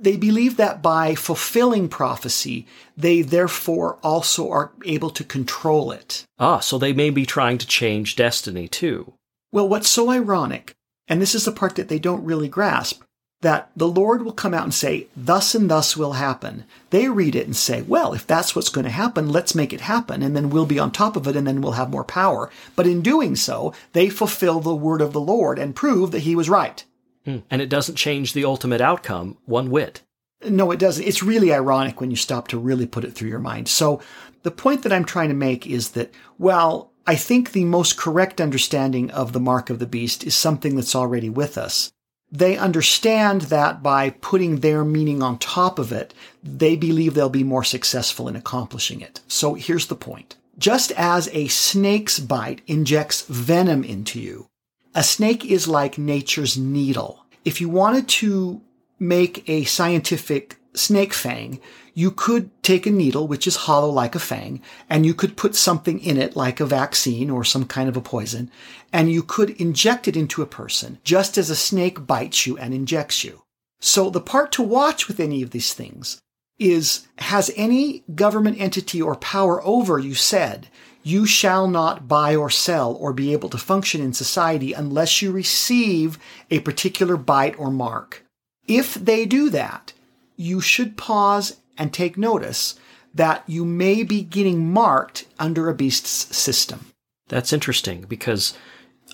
They 0.00 0.16
believe 0.16 0.56
that 0.56 0.82
by 0.82 1.14
fulfilling 1.14 1.88
prophecy, 1.88 2.66
they 2.96 3.22
therefore 3.22 3.98
also 4.02 4.50
are 4.50 4.72
able 4.84 5.10
to 5.10 5.22
control 5.22 5.92
it. 5.92 6.24
Ah, 6.38 6.58
so 6.58 6.76
they 6.76 6.92
may 6.92 7.10
be 7.10 7.24
trying 7.24 7.58
to 7.58 7.66
change 7.66 8.16
destiny 8.16 8.66
too. 8.66 9.14
Well, 9.52 9.68
what's 9.68 9.88
so 9.88 10.10
ironic, 10.10 10.74
and 11.06 11.22
this 11.22 11.34
is 11.34 11.44
the 11.44 11.52
part 11.52 11.76
that 11.76 11.88
they 11.88 12.00
don't 12.00 12.24
really 12.24 12.48
grasp, 12.48 13.02
that 13.42 13.70
the 13.76 13.86
Lord 13.86 14.22
will 14.22 14.32
come 14.32 14.54
out 14.54 14.64
and 14.64 14.74
say, 14.74 15.06
thus 15.16 15.54
and 15.54 15.70
thus 15.70 15.96
will 15.96 16.14
happen. 16.14 16.64
They 16.90 17.08
read 17.08 17.36
it 17.36 17.46
and 17.46 17.54
say, 17.54 17.82
well, 17.82 18.12
if 18.12 18.26
that's 18.26 18.56
what's 18.56 18.70
going 18.70 18.86
to 18.86 18.90
happen, 18.90 19.28
let's 19.28 19.54
make 19.54 19.72
it 19.72 19.82
happen, 19.82 20.22
and 20.22 20.34
then 20.34 20.50
we'll 20.50 20.66
be 20.66 20.78
on 20.78 20.90
top 20.90 21.16
of 21.16 21.28
it, 21.28 21.36
and 21.36 21.46
then 21.46 21.60
we'll 21.60 21.72
have 21.72 21.90
more 21.90 22.04
power. 22.04 22.50
But 22.74 22.86
in 22.86 23.02
doing 23.02 23.36
so, 23.36 23.72
they 23.92 24.08
fulfill 24.08 24.60
the 24.60 24.74
word 24.74 25.00
of 25.00 25.12
the 25.12 25.20
Lord 25.20 25.58
and 25.58 25.76
prove 25.76 26.10
that 26.10 26.20
he 26.20 26.34
was 26.34 26.50
right. 26.50 26.84
Hmm. 27.26 27.38
And 27.50 27.60
it 27.60 27.68
doesn't 27.68 27.96
change 27.96 28.32
the 28.32 28.46
ultimate 28.46 28.80
outcome 28.80 29.36
one 29.44 29.70
whit. 29.70 30.00
No, 30.48 30.70
it 30.70 30.78
doesn't. 30.78 31.04
It's 31.04 31.22
really 31.22 31.52
ironic 31.52 32.00
when 32.00 32.10
you 32.10 32.16
stop 32.16 32.48
to 32.48 32.58
really 32.58 32.86
put 32.86 33.04
it 33.04 33.14
through 33.14 33.28
your 33.28 33.38
mind. 33.40 33.68
So 33.68 34.00
the 34.42 34.50
point 34.50 34.82
that 34.84 34.92
I'm 34.92 35.04
trying 35.04 35.28
to 35.28 35.34
make 35.34 35.66
is 35.66 35.90
that, 35.90 36.14
well, 36.38 36.92
I 37.06 37.16
think 37.16 37.52
the 37.52 37.64
most 37.64 37.96
correct 37.96 38.40
understanding 38.40 39.10
of 39.10 39.32
the 39.32 39.40
mark 39.40 39.70
of 39.70 39.80
the 39.80 39.86
beast 39.86 40.24
is 40.24 40.34
something 40.34 40.76
that's 40.76 40.94
already 40.94 41.28
with 41.28 41.58
us. 41.58 41.90
They 42.30 42.56
understand 42.56 43.42
that 43.42 43.82
by 43.82 44.10
putting 44.10 44.60
their 44.60 44.84
meaning 44.84 45.22
on 45.22 45.38
top 45.38 45.78
of 45.78 45.92
it, 45.92 46.12
they 46.42 46.76
believe 46.76 47.14
they'll 47.14 47.28
be 47.28 47.44
more 47.44 47.64
successful 47.64 48.28
in 48.28 48.36
accomplishing 48.36 49.00
it. 49.00 49.20
So 49.28 49.54
here's 49.54 49.86
the 49.86 49.94
point. 49.94 50.36
Just 50.58 50.90
as 50.92 51.28
a 51.32 51.48
snake's 51.48 52.18
bite 52.18 52.62
injects 52.66 53.22
venom 53.22 53.84
into 53.84 54.20
you, 54.20 54.48
a 54.96 55.02
snake 55.02 55.44
is 55.44 55.68
like 55.68 55.98
nature's 55.98 56.56
needle. 56.56 57.26
If 57.44 57.60
you 57.60 57.68
wanted 57.68 58.08
to 58.08 58.62
make 58.98 59.46
a 59.46 59.64
scientific 59.64 60.56
snake 60.72 61.12
fang, 61.12 61.60
you 61.92 62.10
could 62.10 62.50
take 62.62 62.86
a 62.86 62.90
needle, 62.90 63.28
which 63.28 63.46
is 63.46 63.56
hollow 63.56 63.90
like 63.90 64.14
a 64.14 64.18
fang, 64.18 64.62
and 64.88 65.04
you 65.04 65.12
could 65.12 65.36
put 65.36 65.54
something 65.54 66.00
in 66.00 66.16
it 66.16 66.34
like 66.34 66.60
a 66.60 66.66
vaccine 66.66 67.28
or 67.28 67.44
some 67.44 67.66
kind 67.66 67.90
of 67.90 67.96
a 67.96 68.00
poison, 68.00 68.50
and 68.90 69.12
you 69.12 69.22
could 69.22 69.50
inject 69.50 70.08
it 70.08 70.16
into 70.16 70.40
a 70.40 70.46
person, 70.46 70.98
just 71.04 71.36
as 71.36 71.50
a 71.50 71.56
snake 71.56 72.06
bites 72.06 72.46
you 72.46 72.56
and 72.56 72.72
injects 72.72 73.22
you. 73.22 73.42
So 73.80 74.08
the 74.08 74.20
part 74.20 74.50
to 74.52 74.62
watch 74.62 75.08
with 75.08 75.20
any 75.20 75.42
of 75.42 75.50
these 75.50 75.74
things 75.74 76.20
is, 76.58 77.06
has 77.18 77.50
any 77.54 78.02
government 78.14 78.58
entity 78.58 79.02
or 79.02 79.14
power 79.16 79.62
over 79.62 79.98
you 79.98 80.14
said, 80.14 80.68
you 81.06 81.24
shall 81.24 81.68
not 81.68 82.08
buy 82.08 82.34
or 82.34 82.50
sell 82.50 82.94
or 82.94 83.12
be 83.12 83.32
able 83.32 83.48
to 83.48 83.56
function 83.56 84.00
in 84.00 84.12
society 84.12 84.72
unless 84.72 85.22
you 85.22 85.30
receive 85.30 86.18
a 86.50 86.58
particular 86.58 87.16
bite 87.16 87.56
or 87.60 87.70
mark. 87.70 88.24
If 88.66 88.94
they 88.94 89.24
do 89.24 89.48
that, 89.50 89.92
you 90.36 90.60
should 90.60 90.96
pause 90.96 91.58
and 91.78 91.94
take 91.94 92.18
notice 92.18 92.74
that 93.14 93.44
you 93.46 93.64
may 93.64 94.02
be 94.02 94.22
getting 94.22 94.72
marked 94.72 95.26
under 95.38 95.68
a 95.68 95.74
beast's 95.74 96.36
system. 96.36 96.86
That's 97.28 97.52
interesting 97.52 98.00
because 98.08 98.54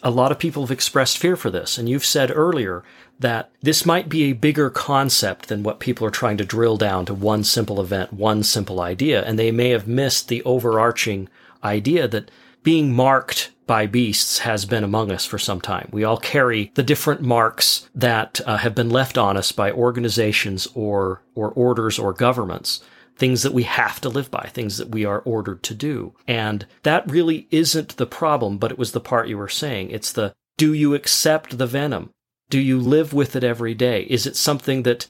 a 0.03 0.11
lot 0.11 0.33
of 0.33 0.39
people 0.39 0.63
have 0.63 0.71
expressed 0.71 1.19
fear 1.19 1.37
for 1.37 1.51
this. 1.51 1.77
And 1.77 1.91
you've 1.91 2.07
said 2.07 2.33
earlier 2.35 2.83
that 3.19 3.51
this 3.61 3.85
might 3.85 4.09
be 4.09 4.25
a 4.25 4.33
bigger 4.33 4.71
concept 4.71 5.49
than 5.49 5.63
what 5.63 5.79
people 5.79 6.07
are 6.07 6.11
trying 6.11 6.39
to 6.39 6.45
drill 6.47 6.79
down 6.79 7.05
to 7.05 7.13
one 7.13 7.45
simple 7.45 7.83
event, 7.83 8.15
one 8.15 8.43
simple 8.43 8.81
idea. 8.81 9.23
And 9.23 9.39
they 9.39 9.51
may 9.51 9.69
have 9.69 9.87
missed 9.87 10.29
the 10.29 10.43
overarching 10.45 11.29
idea 11.64 12.09
that 12.09 12.31
being 12.62 12.94
marked 12.94 13.51
by 13.66 13.87
beasts 13.87 14.40
has 14.40 14.64
been 14.64 14.85
among 14.85 15.11
us 15.11 15.25
for 15.25 15.38
some 15.38 15.61
time. 15.61 15.88
We 15.92 16.05
all 16.05 16.18
carry 16.18 16.70
the 16.75 16.83
different 16.83 17.22
marks 17.22 17.88
that 17.94 18.40
uh, 18.46 18.59
have 18.59 18.75
been 18.75 18.90
left 18.90 19.16
on 19.16 19.37
us 19.37 19.53
by 19.53 19.72
organizations 19.72 20.68
or, 20.75 21.22
or 21.35 21.51
orders 21.51 21.98
or 21.98 22.12
governments. 22.12 22.83
Things 23.16 23.42
that 23.42 23.53
we 23.53 23.62
have 23.64 24.01
to 24.01 24.09
live 24.09 24.31
by, 24.31 24.48
things 24.53 24.79
that 24.79 24.88
we 24.90 25.05
are 25.05 25.20
ordered 25.20 25.62
to 25.64 25.75
do. 25.75 26.14
And 26.27 26.66
that 26.83 27.11
really 27.11 27.46
isn't 27.51 27.96
the 27.96 28.07
problem, 28.07 28.59
but 28.59 28.72
it 28.72 28.79
was 28.79 28.92
the 28.92 29.01
part 29.01 29.29
you 29.29 29.38
were 29.38 29.48
saying. 29.48 29.90
It's 29.90 30.12
the, 30.12 30.33
do 30.57 30.72
you 30.72 30.94
accept 30.94 31.59
the 31.59 31.66
venom? 31.66 32.11
Do 32.51 32.59
you 32.59 32.81
live 32.81 33.12
with 33.12 33.37
it 33.37 33.44
every 33.44 33.75
day? 33.75 34.03
Is 34.03 34.27
it 34.27 34.37
something 34.37 34.83
that 34.83 35.09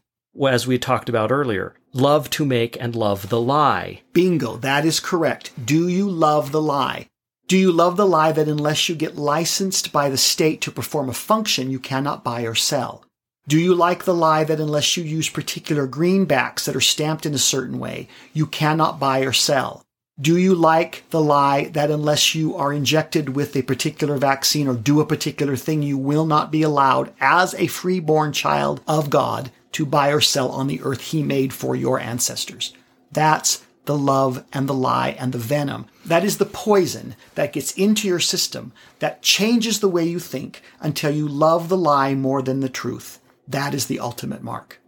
as 0.48 0.66
we 0.66 0.78
talked 0.78 1.08
about 1.08 1.30
earlier, 1.30 1.74
love 1.94 2.30
to 2.30 2.44
make 2.44 2.80
and 2.80 2.96
love 2.96 3.28
the 3.28 3.40
lie. 3.40 4.00
Bingo, 4.12 4.56
that 4.56 4.84
is 4.84 5.00
correct. 5.00 5.52
Do 5.64 5.88
you 5.88 6.08
love 6.08 6.50
the 6.50 6.62
lie? 6.62 7.08
Do 7.48 7.58
you 7.58 7.70
love 7.70 7.96
the 7.96 8.06
lie 8.06 8.32
that 8.32 8.48
unless 8.48 8.88
you 8.88 8.94
get 8.94 9.16
licensed 9.16 9.92
by 9.92 10.08
the 10.08 10.16
state 10.16 10.62
to 10.62 10.70
perform 10.70 11.10
a 11.10 11.12
function, 11.12 11.70
you 11.70 11.78
cannot 11.78 12.24
buy 12.24 12.42
or 12.42 12.54
sell? 12.54 13.04
Do 13.46 13.58
you 13.58 13.74
like 13.74 14.04
the 14.04 14.14
lie 14.14 14.44
that 14.44 14.60
unless 14.60 14.96
you 14.96 15.04
use 15.04 15.28
particular 15.28 15.86
greenbacks 15.86 16.64
that 16.64 16.76
are 16.76 16.80
stamped 16.80 17.26
in 17.26 17.34
a 17.34 17.38
certain 17.38 17.78
way, 17.78 18.08
you 18.32 18.46
cannot 18.46 18.98
buy 18.98 19.20
or 19.20 19.32
sell? 19.32 19.84
Do 20.20 20.38
you 20.38 20.54
like 20.54 21.04
the 21.10 21.20
lie 21.20 21.64
that 21.70 21.90
unless 21.90 22.34
you 22.34 22.54
are 22.54 22.72
injected 22.72 23.34
with 23.34 23.56
a 23.56 23.62
particular 23.62 24.16
vaccine 24.16 24.68
or 24.68 24.74
do 24.74 25.00
a 25.00 25.06
particular 25.06 25.56
thing, 25.56 25.82
you 25.82 25.98
will 25.98 26.24
not 26.24 26.52
be 26.52 26.62
allowed 26.62 27.12
as 27.20 27.54
a 27.54 27.66
freeborn 27.66 28.32
child 28.32 28.80
of 28.86 29.10
God 29.10 29.50
to 29.72 29.86
buy 29.86 30.08
or 30.08 30.20
sell 30.20 30.50
on 30.50 30.66
the 30.66 30.80
earth 30.82 31.00
he 31.00 31.22
made 31.22 31.52
for 31.52 31.74
your 31.74 31.98
ancestors. 31.98 32.74
That's 33.10 33.64
the 33.84 33.98
love 33.98 34.44
and 34.52 34.68
the 34.68 34.74
lie 34.74 35.16
and 35.18 35.32
the 35.32 35.38
venom. 35.38 35.86
That 36.04 36.24
is 36.24 36.38
the 36.38 36.46
poison 36.46 37.16
that 37.34 37.52
gets 37.52 37.72
into 37.72 38.06
your 38.06 38.20
system 38.20 38.72
that 39.00 39.22
changes 39.22 39.80
the 39.80 39.88
way 39.88 40.04
you 40.04 40.18
think 40.18 40.62
until 40.80 41.10
you 41.10 41.26
love 41.26 41.68
the 41.68 41.76
lie 41.76 42.14
more 42.14 42.42
than 42.42 42.60
the 42.60 42.68
truth. 42.68 43.18
That 43.48 43.74
is 43.74 43.86
the 43.86 43.98
ultimate 43.98 44.42
mark. 44.42 44.80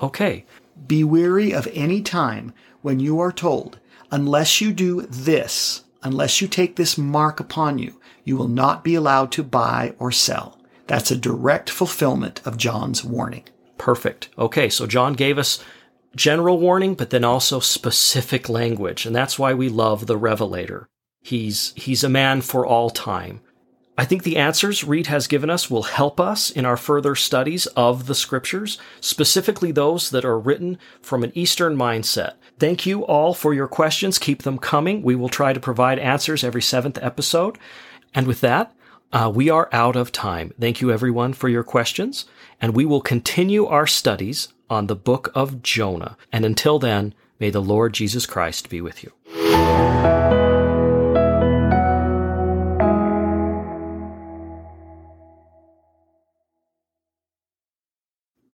Okay. 0.00 0.44
Be 0.86 1.04
weary 1.04 1.52
of 1.52 1.68
any 1.72 2.00
time 2.00 2.54
when 2.80 3.00
you 3.00 3.20
are 3.20 3.32
told, 3.32 3.78
unless 4.10 4.60
you 4.60 4.72
do 4.72 5.02
this, 5.02 5.84
unless 6.02 6.40
you 6.40 6.48
take 6.48 6.76
this 6.76 6.98
mark 6.98 7.38
upon 7.38 7.78
you, 7.78 8.00
you 8.24 8.36
will 8.36 8.48
not 8.48 8.82
be 8.82 8.94
allowed 8.94 9.30
to 9.32 9.42
buy 9.42 9.94
or 9.98 10.10
sell. 10.10 10.58
That's 10.86 11.10
a 11.10 11.16
direct 11.16 11.70
fulfillment 11.70 12.40
of 12.44 12.56
John's 12.56 13.04
warning. 13.04 13.44
Perfect. 13.78 14.28
Okay, 14.38 14.68
so 14.68 14.86
John 14.86 15.14
gave 15.14 15.38
us 15.38 15.62
general 16.14 16.58
warning, 16.58 16.94
but 16.94 17.10
then 17.10 17.24
also 17.24 17.60
specific 17.60 18.48
language. 18.48 19.06
And 19.06 19.14
that's 19.16 19.38
why 19.38 19.54
we 19.54 19.68
love 19.68 20.06
the 20.06 20.16
Revelator. 20.16 20.88
He's, 21.20 21.72
he's 21.76 22.04
a 22.04 22.08
man 22.08 22.40
for 22.42 22.66
all 22.66 22.90
time. 22.90 23.40
I 23.96 24.06
think 24.06 24.22
the 24.22 24.38
answers 24.38 24.84
Reed 24.84 25.06
has 25.08 25.26
given 25.26 25.50
us 25.50 25.70
will 25.70 25.82
help 25.82 26.18
us 26.18 26.50
in 26.50 26.64
our 26.64 26.78
further 26.78 27.14
studies 27.14 27.66
of 27.66 28.06
the 28.06 28.14
scriptures, 28.14 28.78
specifically 29.00 29.70
those 29.70 30.10
that 30.10 30.24
are 30.24 30.38
written 30.38 30.78
from 31.02 31.22
an 31.22 31.32
Eastern 31.34 31.76
mindset. 31.76 32.34
Thank 32.58 32.86
you 32.86 33.04
all 33.04 33.34
for 33.34 33.52
your 33.52 33.68
questions. 33.68 34.18
Keep 34.18 34.42
them 34.42 34.58
coming. 34.58 35.02
We 35.02 35.14
will 35.14 35.28
try 35.28 35.52
to 35.52 35.60
provide 35.60 35.98
answers 35.98 36.42
every 36.42 36.62
seventh 36.62 36.98
episode. 37.02 37.58
And 38.14 38.26
with 38.26 38.40
that, 38.40 38.74
uh, 39.12 39.30
we 39.34 39.50
are 39.50 39.68
out 39.72 39.96
of 39.96 40.12
time. 40.12 40.52
Thank 40.58 40.80
you 40.80 40.90
everyone 40.90 41.32
for 41.32 41.48
your 41.48 41.62
questions, 41.62 42.26
and 42.60 42.74
we 42.74 42.84
will 42.84 43.00
continue 43.00 43.66
our 43.66 43.86
studies 43.86 44.48
on 44.70 44.86
the 44.86 44.96
book 44.96 45.30
of 45.34 45.62
Jonah. 45.62 46.16
And 46.32 46.44
until 46.44 46.78
then, 46.78 47.14
may 47.38 47.50
the 47.50 47.62
Lord 47.62 47.92
Jesus 47.92 48.26
Christ 48.26 48.70
be 48.70 48.80
with 48.80 49.04
you. 49.04 49.12